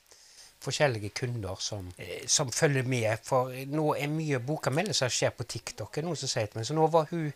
forskjellige 0.65 1.11
kunder 1.15 1.57
som, 1.61 1.93
eh, 1.99 2.27
som 2.27 2.51
følger 2.51 2.83
med. 2.87 3.19
For 3.27 3.51
nå 3.67 3.95
er 3.99 4.07
mye 4.09 4.39
bokanmeldelser 4.39 5.09
skjer 5.11 5.31
på 5.37 5.45
TikTok. 5.47 5.97
noen 6.03 6.17
som 6.17 6.29
sier 6.29 6.47
til 6.47 6.59
meg. 6.61 6.67
Så 6.67 6.75
nå 6.75 6.87
var 6.91 7.07
hun 7.11 7.33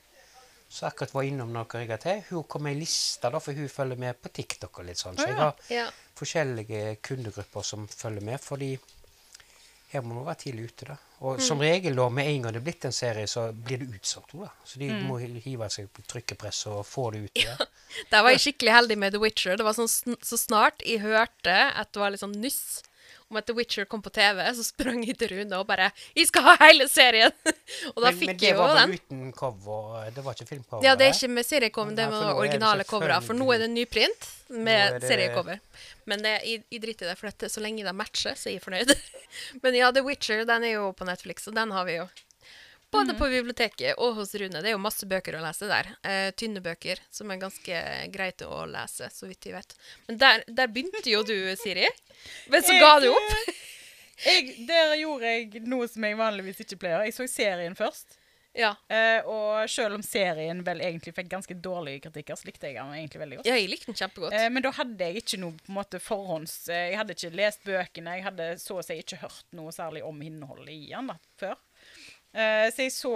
som 0.70 0.88
akkurat 0.90 1.14
var 1.14 1.22
innom 1.24 1.51
noe 1.53 1.64
jeg 1.72 1.88
har 1.88 1.96
til, 1.96 2.22
hun 2.29 2.44
kom 2.44 2.62
med 2.62 2.74
ei 2.77 2.81
liste, 2.81 3.31
da, 3.33 3.38
for 3.40 3.53
hun 3.55 3.68
følger 3.68 3.96
med 3.98 4.20
på 4.20 4.29
TikTok 4.29 4.79
og 4.79 4.85
litt 4.85 4.98
sånn. 4.98 5.16
Så 5.16 5.27
jeg 5.27 5.35
har 5.37 5.55
Ja. 5.70 5.87
forskjellige 6.14 6.96
kundegrupper 7.03 7.62
som 7.64 7.87
følger 7.88 8.20
med, 8.20 8.38
fordi 8.40 8.79
her 9.92 10.03
må 10.03 10.22
være 10.24 10.35
tidlig 10.44 10.64
ute. 10.70 10.85
da. 10.87 10.96
Og 11.20 11.37
Mm. 11.38 11.40
som 11.40 11.59
regel 11.59 11.96
da, 11.96 12.09
med 12.09 12.27
en 12.27 12.42
gang 12.42 12.53
det 12.53 12.61
er 12.61 12.64
blitt 12.72 12.85
en 12.85 12.92
serie, 12.92 13.27
så 13.27 13.53
blir 13.53 13.79
det 13.79 13.88
utsolgt. 14.01 14.33
da. 14.33 14.48
Så 14.64 14.79
de 14.79 14.88
Mm. 14.90 15.07
må 15.09 15.18
hive 15.20 15.68
seg 15.70 15.88
på 15.92 16.03
trykkepress 16.07 16.66
og 16.66 16.85
få 16.87 17.11
det 17.12 17.24
ut. 17.24 17.31
Ja. 17.44 17.57
Der 18.11 18.22
var 18.22 18.31
jeg 18.31 18.38
skikkelig 18.40 18.72
heldig 18.72 18.98
med 18.98 19.12
The 19.12 19.18
Witcher. 19.20 19.57
Det 19.57 19.64
var 19.64 19.72
sånn 19.72 19.88
Så 20.22 20.37
snart 20.38 20.83
jeg 20.87 21.01
hørte 21.01 21.72
at 21.74 21.92
det 21.92 22.01
var 22.01 22.11
litt 22.11 22.20
sånn 22.20 22.37
nyss 22.37 22.83
om 23.31 23.37
at 23.37 23.47
The 23.47 23.55
Witcher 23.57 23.85
kom 23.85 24.01
på 24.03 24.11
TV, 24.14 24.41
så 24.57 24.64
sprang 24.64 25.03
jeg 25.05 25.19
til 25.21 25.29
Rune 25.35 25.57
og 25.59 25.67
bare 25.69 25.91
'Jeg 26.17 26.27
skal 26.31 26.43
ha 26.47 26.55
hele 26.62 26.88
serien!' 26.88 27.33
og 27.95 28.03
da 28.03 28.11
men, 28.11 28.14
men 28.14 28.19
fikk 28.23 28.38
det 28.41 28.49
jeg 28.49 28.57
jo 28.57 28.62
var 28.62 28.75
vel 28.75 28.81
den. 28.81 28.95
uten 28.99 29.33
cover? 29.33 30.11
Det 30.14 30.25
var 30.25 30.33
ikke 30.33 30.49
filmcover? 30.49 30.85
Ja, 30.85 30.95
det 30.95 31.07
er 31.07 31.12
ikke 31.14 31.29
med 31.29 31.45
seriecover, 31.45 31.91
det 31.95 32.05
er 32.07 32.11
med 32.11 32.23
det 32.25 32.35
originale 32.35 32.85
covere. 32.88 33.21
For 33.23 33.35
nå 33.35 33.49
er 33.53 33.59
det 33.59 33.71
nyprint 33.71 34.29
med 34.49 35.01
det- 35.01 35.09
seriecover. 35.09 35.61
Men 36.07 36.23
det, 36.25 36.41
jeg, 36.45 36.64
jeg 36.73 36.81
driter 36.83 37.07
i 37.07 37.09
det, 37.11 37.19
for 37.19 37.29
dette, 37.29 37.49
så 37.53 37.61
lenge 37.61 37.85
de 37.85 37.93
matcher, 37.93 38.33
så 38.35 38.49
er 38.49 38.53
jeg 38.57 38.62
fornøyd. 38.64 38.95
Men 39.62 39.75
ja, 39.75 39.91
The 39.93 40.03
Witcher 40.03 40.45
den 40.49 40.64
er 40.64 40.73
jo 40.79 40.93
på 40.93 41.05
Netflix, 41.05 41.47
og 41.49 41.55
den 41.55 41.71
har 41.71 41.85
vi 41.85 41.99
jo. 42.01 42.09
Både 42.90 43.12
Mhm. 43.12 43.18
på 43.18 43.27
biblioteket 43.29 43.98
og 43.98 44.14
hos 44.16 44.35
Rune. 44.35 44.62
Det 44.62 44.70
er 44.70 44.72
jo 44.72 44.79
masse 44.81 45.05
bøker 45.07 45.37
å 45.37 45.42
lese 45.44 45.68
der. 45.68 45.90
Eh, 46.03 46.31
tynne 46.33 46.62
bøker 46.64 46.98
som 47.11 47.31
er 47.31 47.37
ganske 47.37 47.83
greit 48.14 48.38
å 48.46 48.62
lese, 48.66 49.11
så 49.12 49.29
vidt 49.29 49.44
jeg 49.44 49.55
vet. 49.59 49.74
Men 50.09 50.18
der, 50.18 50.44
der 50.48 50.66
begynte 50.72 51.05
jo 51.11 51.22
du, 51.22 51.35
Siri. 51.61 51.87
Men 52.48 52.62
så 52.62 52.79
ga 52.81 52.94
du 53.01 53.11
opp. 53.12 53.35
Jeg, 54.24 54.66
der 54.66 54.96
gjorde 54.98 55.22
jeg 55.31 55.61
noe 55.68 55.87
som 55.87 56.03
jeg 56.03 56.16
vanligvis 56.18 56.64
ikke 56.64 56.79
pleier. 56.81 57.05
Jeg 57.07 57.14
så 57.14 57.29
serien 57.31 57.77
først. 57.79 58.16
Ja. 58.59 58.72
Eh, 58.90 59.20
og 59.29 59.68
selv 59.70 59.94
om 59.94 60.03
serien 60.03 60.64
vel 60.66 60.81
egentlig 60.83 61.12
fikk 61.14 61.29
ganske 61.31 61.55
dårlige 61.62 62.01
kritikker, 62.09 62.35
så 62.40 62.48
likte 62.48 62.66
jeg 62.66 62.74
den 62.81 62.90
egentlig 62.96 63.20
veldig 63.20 63.37
godt. 63.38 63.46
ja, 63.46 63.55
jeg 63.61 63.68
likte 63.70 63.92
den 63.92 64.01
kjempegodt. 64.01 64.33
Eh, 64.35 64.48
men 64.51 64.64
da 64.64 64.72
hadde 64.74 64.98
jeg 65.12 65.20
ikke 65.22 65.38
noe 65.44 65.53
på 65.61 65.68
en 65.70 65.77
måte 65.77 66.01
forhånds... 66.03 66.57
Eh, 66.72 66.88
jeg 66.90 66.98
hadde 66.98 67.14
ikke 67.14 67.31
lest 67.37 67.62
bøkene, 67.68 68.16
jeg 68.16 68.24
hadde 68.24 68.48
så 68.59 68.81
å 68.81 68.83
si 68.83 68.96
ikke 68.98 69.20
hørt 69.22 69.44
noe 69.53 69.70
særlig 69.77 70.03
om 70.09 70.18
innholdet 70.24 70.72
i 70.74 70.88
den 70.90 71.12
da, 71.12 71.18
før. 71.38 71.55
Eh, 72.37 72.67
så 72.75 72.85
jeg 72.85 72.95
så 72.95 73.14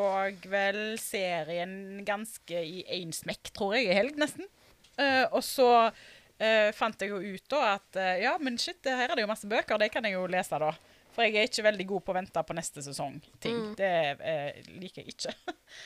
vel 0.51 0.81
serien 1.01 2.03
ganske 2.07 2.65
i 2.65 2.83
én 3.01 3.13
smekk, 3.15 3.53
tror 3.53 3.77
jeg, 3.77 3.91
i 3.91 3.99
helg 4.01 4.19
nesten. 4.21 4.49
Uh, 4.93 5.25
og 5.33 5.41
så 5.41 5.69
uh, 5.89 6.71
fant 6.77 7.01
jeg 7.01 7.09
jo 7.09 7.17
ut 7.17 7.45
da 7.49 7.61
at 7.79 7.97
ja, 8.21 8.35
men 8.37 8.59
shit, 8.61 8.85
her 8.85 9.09
er 9.09 9.17
det 9.17 9.25
jo 9.25 9.31
masse 9.31 9.49
bøker, 9.49 9.81
det 9.81 9.89
kan 9.95 10.05
jeg 10.05 10.19
jo 10.19 10.27
lese 10.29 10.59
da. 10.61 10.75
For 11.13 11.27
jeg 11.27 11.37
er 11.37 11.49
ikke 11.49 11.67
veldig 11.67 11.87
god 11.91 12.05
på 12.05 12.13
å 12.13 12.17
vente 12.17 12.45
på 12.49 12.57
neste 12.57 12.83
sesong-ting. 12.85 13.59
Det 13.77 13.95
eh, 14.17 14.61
liker 14.81 15.03
jeg 15.03 15.17
ikke. 15.17 15.35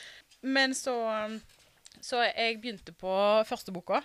Men 0.55 0.75
så 0.77 0.95
Så 1.97 2.21
jeg 2.21 2.59
begynte 2.61 2.93
på 2.93 3.11
første 3.49 3.73
boka, 3.73 4.03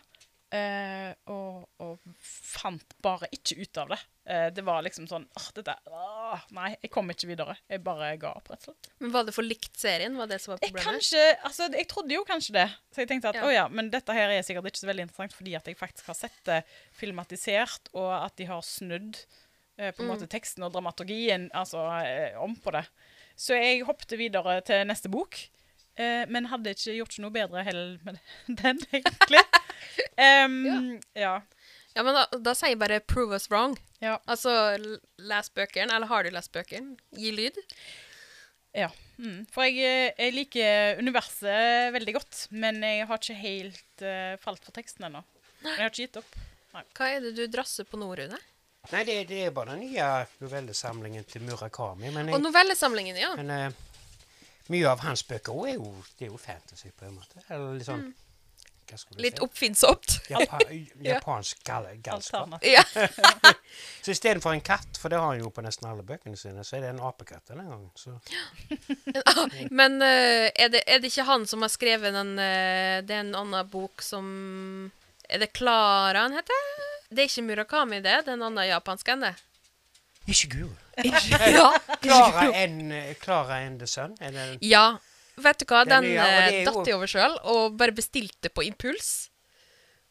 eh, 0.52 1.12
og, 1.32 1.64
og 1.82 1.98
fant 2.22 2.94
bare 3.04 3.28
ikke 3.34 3.56
ut 3.62 3.78
av 3.82 3.92
det. 3.94 3.98
Eh, 4.28 4.48
det 4.54 4.62
var 4.66 4.84
liksom 4.86 5.08
sånn 5.10 5.24
åh, 5.38 5.46
dette, 5.56 5.74
åh, 5.90 6.42
Nei, 6.54 6.70
jeg 6.82 6.90
kom 6.94 7.10
ikke 7.10 7.30
videre. 7.32 7.56
Jeg 7.72 7.82
bare 7.84 8.12
ga 8.22 8.34
opp, 8.38 8.50
rett 8.52 8.66
og 8.68 8.70
slett. 8.70 8.90
Men 9.02 9.14
var 9.14 9.26
det 9.26 9.34
for 9.36 9.46
likt 9.46 9.74
serien? 9.80 10.14
Var 10.20 10.30
det 10.30 10.38
som 10.44 10.54
var 10.54 10.62
Jeg, 10.62 10.74
kanskje, 10.78 11.22
altså, 11.48 11.68
jeg 11.74 11.88
trodde 11.90 12.14
jo 12.14 12.24
kanskje 12.28 12.56
det. 12.60 12.66
Så 12.94 13.02
jeg 13.02 13.10
tenkte 13.10 13.32
at 13.32 13.40
Ja. 13.40 13.46
å 13.48 13.54
ja, 13.54 13.64
men 13.72 13.90
dette 13.92 14.14
her 14.16 14.30
er 14.30 14.44
sikkert 14.46 14.70
ikke 14.70 14.82
så 14.84 14.90
veldig 14.92 15.08
interessant 15.08 15.34
fordi 15.36 15.56
at 15.58 15.66
jeg 15.70 15.80
faktisk 15.80 16.12
har 16.12 16.18
sett 16.20 16.38
det 16.48 16.60
filmatisert, 17.00 17.90
og 17.98 18.12
at 18.22 18.36
de 18.38 18.46
har 18.48 18.62
snudd 18.66 19.18
eh, 19.78 19.90
på 19.92 20.04
en 20.04 20.10
måte 20.12 20.28
teksten 20.30 20.64
og 20.66 20.72
dramaturgien 20.76 21.48
altså, 21.56 21.84
eh, 22.06 22.38
om 22.40 22.54
på 22.56 22.72
det. 22.76 22.84
Så 23.36 23.56
jeg 23.58 23.82
hoppet 23.88 24.14
videre 24.20 24.60
til 24.66 24.84
neste 24.86 25.10
bok, 25.12 25.38
eh, 25.96 26.22
men 26.28 26.48
hadde 26.52 26.74
ikke 26.74 26.96
gjort 26.98 27.18
noe 27.22 27.34
bedre 27.34 27.64
heller 27.66 27.98
med 28.06 28.20
den, 28.62 28.80
egentlig. 28.92 29.44
Um, 30.16 31.00
ja. 31.18 31.40
Ja, 31.92 32.04
men 32.06 32.16
da, 32.16 32.24
da 32.40 32.54
sier 32.56 32.72
jeg 32.72 32.80
bare 32.80 33.02
'prove 33.04 33.36
us 33.36 33.50
wrong'. 33.52 33.76
Ja. 34.00 34.16
Altså, 34.26 34.52
les 35.20 35.50
bøkene, 35.52 35.92
eller 35.92 36.08
har 36.08 36.24
du 36.24 36.32
lest 36.32 36.52
bøkene? 36.54 36.96
Gi 37.18 37.32
lyd. 37.36 37.58
Ja. 38.72 38.88
Mm. 39.20 39.44
For 39.52 39.68
jeg, 39.68 39.82
eh, 39.84 40.14
jeg 40.16 40.34
liker 40.34 41.02
universet 41.02 41.92
veldig 41.94 42.14
godt, 42.16 42.46
men 42.56 42.80
jeg 42.82 43.06
har 43.06 43.20
ikke 43.20 43.36
helt 43.38 44.06
uh, 44.06 44.38
falt 44.40 44.64
for 44.64 44.74
teksten 44.74 45.06
ennå. 45.10 45.20
Jeg 45.62 45.78
har 45.78 45.92
ikke 45.92 46.06
gitt 46.06 46.18
opp. 46.22 46.40
Nei. 46.72 46.82
Hva 46.96 47.10
er 47.12 47.20
det 47.26 47.34
du 47.36 47.44
drasser 47.52 47.86
på 47.86 48.00
nå, 48.00 48.08
Rune? 48.16 48.40
Nei, 48.90 49.04
det, 49.06 49.18
det 49.28 49.44
er 49.46 49.52
bare 49.54 49.76
den 49.76 49.84
nye 49.84 50.06
novellesamlingen 50.42 51.26
til 51.30 51.44
Murakami. 51.46 52.10
Men, 52.10 52.32
Og 52.34 52.40
novellesamlingen, 52.42 53.20
ja. 53.20 53.34
men 53.38 53.52
eh, 53.54 53.82
mye 54.70 54.90
av 54.90 55.02
hans 55.02 55.24
bøker 55.26 55.66
er 55.66 55.74
jo, 55.74 55.94
det 56.18 56.28
er 56.28 56.30
jo 56.30 56.38
fantasy, 56.38 56.92
på 56.94 57.08
en 57.08 57.16
måte. 57.18 57.42
Eller 57.48 57.74
litt 57.78 57.88
sånn 57.88 58.12
hva 58.92 58.98
skulle 58.98 59.18
du 59.18 59.24
Litt 59.24 59.38
si? 59.38 59.44
oppfinnsomt. 59.46 60.14
Japa, 60.28 60.58
japansk 61.08 61.62
gal 61.64 61.86
galskap. 62.04 62.56
Ja. 62.66 62.82
Så 64.04 64.12
istedenfor 64.12 64.52
en 64.52 64.60
katt, 64.64 64.98
for 65.00 65.12
det 65.12 65.20
har 65.20 65.32
han 65.32 65.40
jo 65.40 65.50
på 65.54 65.64
nesten 65.64 65.88
alle 65.88 66.04
bøkene 66.06 66.36
sine, 66.36 66.64
så 66.66 66.76
er 66.76 66.84
det 66.84 66.90
en 66.92 67.02
apekatt 67.06 67.52
denne 67.52 67.64
gangen. 67.68 67.90
Så. 67.96 68.16
Men 69.80 70.00
uh, 70.02 70.50
er, 70.50 70.72
det, 70.74 70.82
er 70.86 71.00
det 71.00 71.12
ikke 71.12 71.28
han 71.28 71.46
som 71.48 71.64
har 71.64 71.72
skrevet 71.72 72.14
den 72.14 72.34
uh, 72.36 73.00
Det 73.06 73.16
er 73.16 73.22
en 73.22 73.34
annen 73.38 73.70
bok 73.70 74.02
som 74.04 74.26
Er 75.28 75.42
det 75.42 75.52
Klara 75.56 76.26
han 76.26 76.36
heter? 76.36 76.68
Det 77.08 77.24
er 77.24 77.30
ikke 77.30 77.46
Murakami, 77.48 78.02
det. 78.04 78.22
Det 78.26 78.34
er 78.34 78.38
en 78.38 78.48
annen 78.50 78.68
japansk 78.68 79.14
enn 79.14 79.26
det. 79.28 79.34
Ikke 80.32 80.50
Guru. 80.56 80.72
ja. 81.56 81.68
Klara 82.02 82.46
and, 82.62 82.92
Clara 83.22 83.60
and 83.66 83.82
the 83.82 83.88
Sun? 83.90 84.16
Er 84.20 84.34
det 84.34 84.46
ja. 84.66 84.86
Vet 85.42 85.62
du 85.62 85.64
hva, 85.64 85.84
Den 85.88 86.04
den, 86.04 86.14
ja, 86.18 86.26
eh, 86.50 86.62
datt 86.66 86.88
jeg 86.88 86.96
over 86.96 87.08
sjøl, 87.08 87.38
og 87.48 87.78
bare 87.80 87.94
bestilte 87.96 88.50
på 88.52 88.66
impuls. 88.66 89.30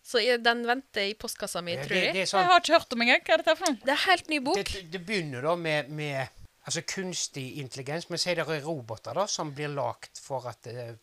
Så 0.01 0.21
jeg, 0.23 0.41
den 0.41 0.63
venter 0.65 1.12
i 1.12 1.13
postkassa 1.19 1.62
mi, 1.62 1.75
tror 1.77 1.93
det, 1.93 2.05
jeg. 2.10 2.29
Sånn, 2.29 2.41
Jeg 2.41 2.49
har 2.49 2.63
ikke 2.63 2.73
hørt 2.79 2.95
om 2.95 3.03
engang. 3.05 3.21
Hva 3.27 3.36
er 3.36 3.43
dette 3.43 3.57
for 3.60 3.69
noe? 3.69 3.81
Det 3.86 3.93
er 3.93 4.01
helt 4.07 4.31
ny 4.34 4.39
bok. 4.43 4.62
det, 4.65 4.84
det 4.91 5.01
begynner 5.05 5.45
da 5.45 5.53
med, 5.55 5.91
med 5.93 6.41
altså 6.65 6.84
kunstig 6.89 7.45
intelligens. 7.62 8.10
Men 8.10 8.21
sier 8.21 8.41
det 8.41 8.47
er 8.49 8.65
roboter 8.65 9.17
da, 9.17 9.27
som 9.29 9.53
blir 9.55 9.71
lagd 9.73 10.21
for 10.21 10.49
at 10.49 10.69
eh, 10.71 10.95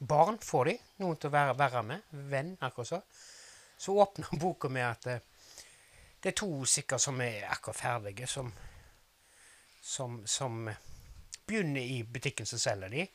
barn 0.00 0.40
får 0.42 0.72
de, 0.72 0.76
noen 1.04 1.20
til 1.20 1.30
å 1.30 1.34
være, 1.36 1.56
være 1.62 1.84
med. 1.92 2.14
Venn, 2.32 2.56
akkurat 2.66 2.90
så. 2.90 3.00
Så 3.80 3.94
åpner 4.02 4.34
boka 4.42 4.68
med 4.72 4.86
at 4.88 5.08
eh, 5.14 5.22
det 6.20 6.32
er 6.32 6.36
to 6.36 6.64
sikkert 6.68 7.00
som 7.00 7.20
er 7.24 7.46
akkurat 7.48 7.76
ferdige, 7.80 8.26
som, 8.28 8.52
som, 9.80 10.20
som 10.28 10.68
begynner 11.46 11.80
i 11.80 12.02
butikken 12.04 12.46
som 12.46 12.60
selger 12.60 12.92
de. 12.92 13.06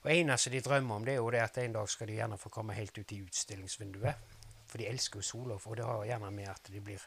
Og 0.00 0.12
eneste 0.14 0.50
de 0.52 0.62
drømmer 0.64 0.96
om, 0.96 1.04
det 1.04 1.14
er 1.14 1.20
jo 1.20 1.30
det 1.32 1.42
at 1.44 1.58
en 1.60 1.74
dag 1.76 1.88
skal 1.92 2.08
de 2.08 2.16
gjerne 2.16 2.38
få 2.40 2.48
komme 2.52 2.76
helt 2.76 2.96
ut 2.96 3.12
i 3.12 3.20
utstillingsvinduet. 3.20 4.36
For 4.70 4.80
de 4.80 4.88
elsker 4.88 5.20
jo 5.20 5.26
sola, 5.26 5.58
og 5.60 5.76
det 5.76 5.84
har 5.84 6.06
gjerne 6.08 6.30
med 6.32 6.48
at 6.48 6.70
de 6.72 6.80
blir 6.80 7.04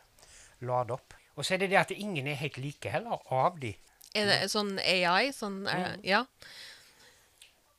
ladet 0.67 0.99
opp. 0.99 1.15
Og 1.33 1.45
så 1.45 1.55
er 1.55 1.63
det 1.63 1.71
det 1.71 1.79
at 1.81 1.95
ingen 1.95 2.27
er 2.29 2.37
helt 2.37 2.59
like 2.61 2.91
heller 2.93 3.23
av 3.33 3.57
de. 3.61 3.73
Er 4.13 4.29
det 4.29 4.51
sånn 4.53 4.75
AI? 4.77 5.31
Sånn, 5.33 5.63
eh, 5.71 5.95
ja. 6.05 6.21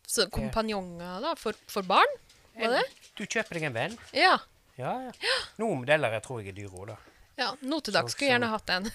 Så 0.03 0.27
kompanjonger, 0.35 1.21
da? 1.23 1.37
For, 1.39 1.55
for 1.71 1.87
barn? 1.87 2.19
Var 2.59 2.75
det? 2.81 2.85
Du 3.15 3.23
kjøper 3.23 3.61
deg 3.61 3.69
en 3.71 3.77
venn. 3.77 3.97
Ja. 4.17 4.35
Ja, 4.75 4.97
ja. 5.07 5.35
Noen 5.63 5.85
modeller 5.85 6.19
tror 6.25 6.43
jeg 6.43 6.51
er 6.51 6.59
dyre 6.59 6.75
òg, 6.75 6.89
da. 6.91 6.99
Ja. 7.41 7.51
Dags 7.61 8.13
skulle 8.15 8.29
jeg 8.29 8.35
gjerne 8.35 8.51
hatt 8.53 8.69
en. 8.71 8.85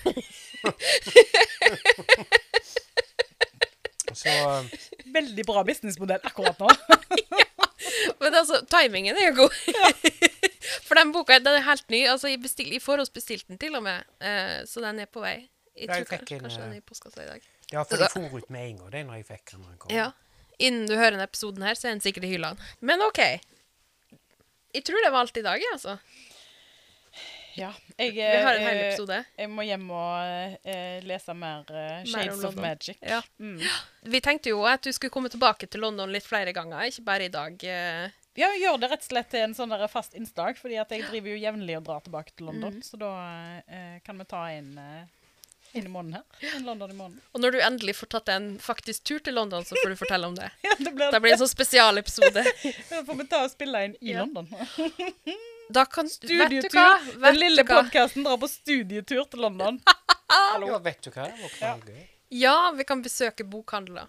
Så 4.14 4.30
eh, 4.30 4.66
Veldig 5.14 5.46
bra 5.46 5.64
businessmodell 5.64 6.20
akkurat 6.24 6.60
nå. 6.60 6.70
ja, 7.40 7.68
Men 8.20 8.36
altså, 8.36 8.62
timingen 8.70 9.18
er 9.18 9.30
jo 9.30 9.46
god. 9.46 9.54
For 10.88 10.98
den 11.00 11.14
boka 11.14 11.40
den 11.40 11.60
er 11.60 11.66
helt 11.68 11.88
ny. 11.94 12.04
Altså, 12.10 12.32
jeg, 12.32 12.42
bestil, 12.44 12.72
jeg 12.74 12.84
forhåndsbestilte 12.84 13.54
den 13.54 13.62
til 13.62 13.78
og 13.80 13.86
med, 13.86 14.10
eh, 14.26 14.60
så 14.70 14.84
den 14.86 15.04
er 15.04 15.10
på 15.12 15.24
vei. 15.24 15.38
Jeg 15.78 15.88
jeg 15.88 15.90
tror 15.90 16.10
fikk 16.10 16.26
kanskje, 16.26 16.36
en, 16.36 16.42
kanskje 16.48 16.64
den 16.64 16.72
eh, 16.74 16.80
er 16.80 16.82
i 16.82 16.88
postkassa 16.90 17.24
i 17.24 17.30
dag. 17.30 17.46
ja, 17.72 17.84
for 17.88 18.02
det 18.02 18.10
for 18.12 18.42
ut 18.42 18.50
med 18.52 18.66
en 18.66 18.82
gang, 18.82 18.92
det 18.96 19.06
når 19.08 19.22
jeg 19.22 19.30
fikk 19.30 19.54
den. 19.54 19.62
når 19.62 19.70
den 19.70 19.80
kom. 19.84 19.94
Ja. 19.96 20.10
Innen 20.60 20.90
du 20.90 20.96
hører 20.98 21.16
denne 21.16 21.30
episoden 21.30 21.64
her, 21.64 21.78
så 21.80 21.88
er 21.88 21.96
den 21.96 22.04
sikkert 22.04 22.28
i 22.28 22.34
hyllene. 22.34 22.70
Men 22.84 23.06
OK. 23.06 23.22
Jeg 24.76 24.86
tror 24.86 25.02
det 25.02 25.14
var 25.14 25.24
alt 25.24 25.40
i 25.40 25.46
dag, 25.46 25.62
jeg, 25.64 25.78
altså. 25.78 25.96
Ja, 27.58 27.72
jeg, 27.98 28.14
Vi 28.14 28.22
har 28.22 28.56
en 28.56 28.62
hel 28.68 28.78
eh, 28.78 28.88
episode. 28.90 29.18
Jeg 29.40 29.50
må 29.50 29.64
hjem 29.66 29.88
og 29.92 30.62
eh, 30.70 31.00
lese 31.08 31.34
mer 31.36 31.66
eh, 31.74 32.04
Mer 32.06 32.06
Shades 32.12 32.44
of 32.46 32.56
Magic. 32.62 32.98
Ja. 33.02 33.22
Mm. 33.42 33.60
Vi 34.14 34.22
tenkte 34.24 34.54
jo 34.54 34.62
at 34.70 34.84
du 34.86 34.92
skulle 34.96 35.12
komme 35.14 35.32
tilbake 35.34 35.68
til 35.68 35.82
London 35.84 36.12
litt 36.14 36.28
flere 36.28 36.54
ganger, 36.56 36.86
ikke 36.92 37.04
bare 37.10 37.26
i 37.28 37.34
dag. 37.34 37.58
eh. 37.66 38.10
Ja, 38.40 38.48
gjør 38.56 38.78
det 38.80 38.92
rett 38.94 39.02
og 39.04 39.10
slett 39.12 39.32
til 39.34 39.42
en 39.44 39.56
sånn 39.58 39.74
fast 39.92 40.14
innslag, 40.16 40.56
fordi 40.62 40.78
at 40.80 40.92
jeg 40.96 41.04
driver 41.10 41.34
jo 41.34 41.40
jevnlig 41.42 41.76
og 41.82 41.88
drar 41.90 42.04
tilbake 42.06 42.32
til 42.38 42.46
Mm. 42.48 42.52
London. 42.54 42.82
Så 42.86 42.96
da 43.02 43.10
eh, 43.68 43.98
kan 44.06 44.18
vi 44.22 44.26
ta 44.30 44.46
inn 44.56 44.78
eh, 44.80 45.08
inn 45.74 45.86
i 45.86 45.92
måneden 45.92 46.16
her. 46.22 46.54
Inn 46.56 46.64
London 46.66 46.90
i 46.90 46.96
måneden. 46.98 47.20
Og 47.36 47.42
når 47.44 47.52
du 47.54 47.60
endelig 47.62 47.94
får 48.00 48.10
tatt 48.16 48.30
en 48.34 48.48
faktisk 48.64 49.04
tur 49.06 49.20
til 49.22 49.36
London, 49.38 49.66
så 49.68 49.76
får 49.82 49.92
du 49.92 50.00
fortelle 50.00 50.30
om 50.32 50.38
det. 50.38 50.48
Ja, 50.66 50.72
det 50.80 50.94
blir, 50.96 51.12
det 51.12 51.20
blir 51.26 51.36
en 51.36 51.42
sånn 51.44 51.52
spesialepisode. 51.52 52.46
Da 52.94 53.04
får 53.06 53.20
vi 53.20 53.28
ta 53.30 53.44
og 53.44 53.52
spille 53.52 53.84
inn 53.90 53.98
i 54.00 54.14
Ja. 54.16 54.24
London. 54.24 54.48
Da 55.70 55.86
kan 55.86 56.06
Vet 56.06 56.22
du 56.22 56.28
Studietur. 56.28 57.22
Den 57.22 57.36
lille 57.38 57.64
podkasten 57.64 58.24
drar 58.26 58.38
på 58.42 58.48
studietur 58.50 59.26
til 59.30 59.46
London. 59.46 59.82
Ja, 60.30 60.78
vet 60.86 61.02
du 61.02 61.10
hva? 61.10 61.24
Ja. 61.58 61.72
Ja, 62.30 62.58
vi 62.78 62.84
kan 62.86 63.00
besøke 63.02 63.42
bokhandler. 63.50 64.06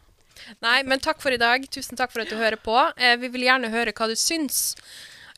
Nei, 0.61 0.83
men 0.85 1.01
takk 1.01 1.23
for 1.23 1.33
i 1.33 1.39
dag. 1.41 1.65
Tusen 1.73 1.97
takk 1.97 2.13
for 2.13 2.21
at 2.25 2.29
du 2.29 2.37
hører 2.37 2.61
på. 2.61 2.75
Eh, 3.01 3.15
vi 3.23 3.31
vil 3.33 3.47
gjerne 3.47 3.71
høre 3.73 3.95
hva 3.97 4.09
du 4.11 4.13
syns 4.21 4.75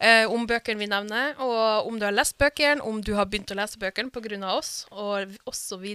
eh, 0.02 0.26
om 0.26 0.42
bøkene 0.50 0.82
vi 0.82 0.88
nevner, 0.90 1.36
og 1.38 1.86
om 1.86 2.00
du 2.00 2.06
har 2.08 2.14
lest 2.14 2.34
bøkene, 2.42 2.82
om 2.82 2.98
du 2.98 3.12
har 3.14 3.30
begynt 3.30 3.54
å 3.54 3.58
lese 3.60 3.78
bøkene 3.78 4.10
pga. 4.10 4.40
oss, 4.50 4.72
og 4.90 5.36
osv. 5.46 5.86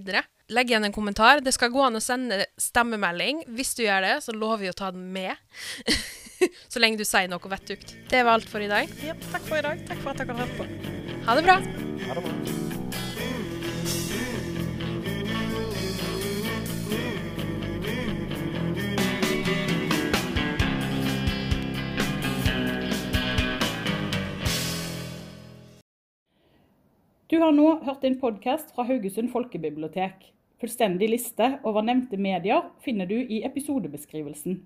Legg 0.56 0.72
igjen 0.72 0.88
en 0.88 0.96
kommentar. 0.96 1.44
Det 1.44 1.52
skal 1.56 1.74
gå 1.76 1.84
an 1.84 2.00
å 2.00 2.04
sende 2.04 2.46
stemmemelding. 2.56 3.44
Hvis 3.60 3.76
du 3.76 3.84
gjør 3.84 4.08
det, 4.08 4.16
så 4.24 4.32
lover 4.32 4.64
vi 4.64 4.72
å 4.72 4.78
ta 4.78 4.92
den 4.96 5.12
med. 5.12 5.36
så 6.74 6.82
lenge 6.84 7.00
du 7.02 7.06
sier 7.08 7.30
noe 7.32 7.52
vettugt. 7.52 7.96
Det 8.12 8.24
var 8.24 8.38
alt 8.38 8.50
for 8.50 8.64
i 8.64 8.70
dag. 8.72 8.92
Ja, 9.06 9.18
takk 9.32 9.50
for 9.50 9.60
i 9.60 9.66
dag. 9.66 9.84
Takk 9.90 10.04
for 10.04 10.14
at 10.14 10.24
dere 10.24 10.38
hørte 10.38 10.62
på. 10.62 10.70
Ha 11.28 11.38
det 11.38 11.46
bra. 11.50 11.60
Ha 12.08 12.20
det 12.20 12.24
bra. 12.30 12.38
Du 27.28 27.42
har 27.42 27.52
nå 27.52 27.68
hørt 27.84 28.06
en 28.08 28.16
podkast 28.22 28.70
fra 28.72 28.86
Haugesund 28.88 29.28
folkebibliotek. 29.34 30.30
Fullstendig 30.62 31.10
liste 31.12 31.58
over 31.68 31.84
nevnte 31.84 32.16
medier 32.18 32.70
finner 32.82 33.06
du 33.06 33.18
i 33.20 33.42
episodebeskrivelsen. 33.46 34.62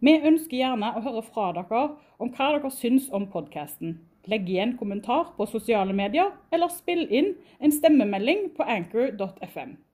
Vi 0.00 0.16
ønsker 0.18 0.56
gjerne 0.58 0.90
å 0.96 1.02
høre 1.04 1.22
fra 1.28 1.52
dere 1.56 1.84
om 2.18 2.32
hva 2.34 2.50
dere 2.56 2.70
syns 2.74 3.06
om 3.14 3.28
podkasten. 3.30 3.98
Legg 4.30 4.48
igjen 4.48 4.76
kommentar 4.80 5.34
på 5.36 5.46
sosiale 5.46 5.92
medier, 5.92 6.32
eller 6.50 6.72
spill 6.72 7.04
inn 7.12 7.34
en 7.60 7.72
stemmemelding 7.72 8.48
på 8.56 8.64
anchor.fm. 8.64 9.76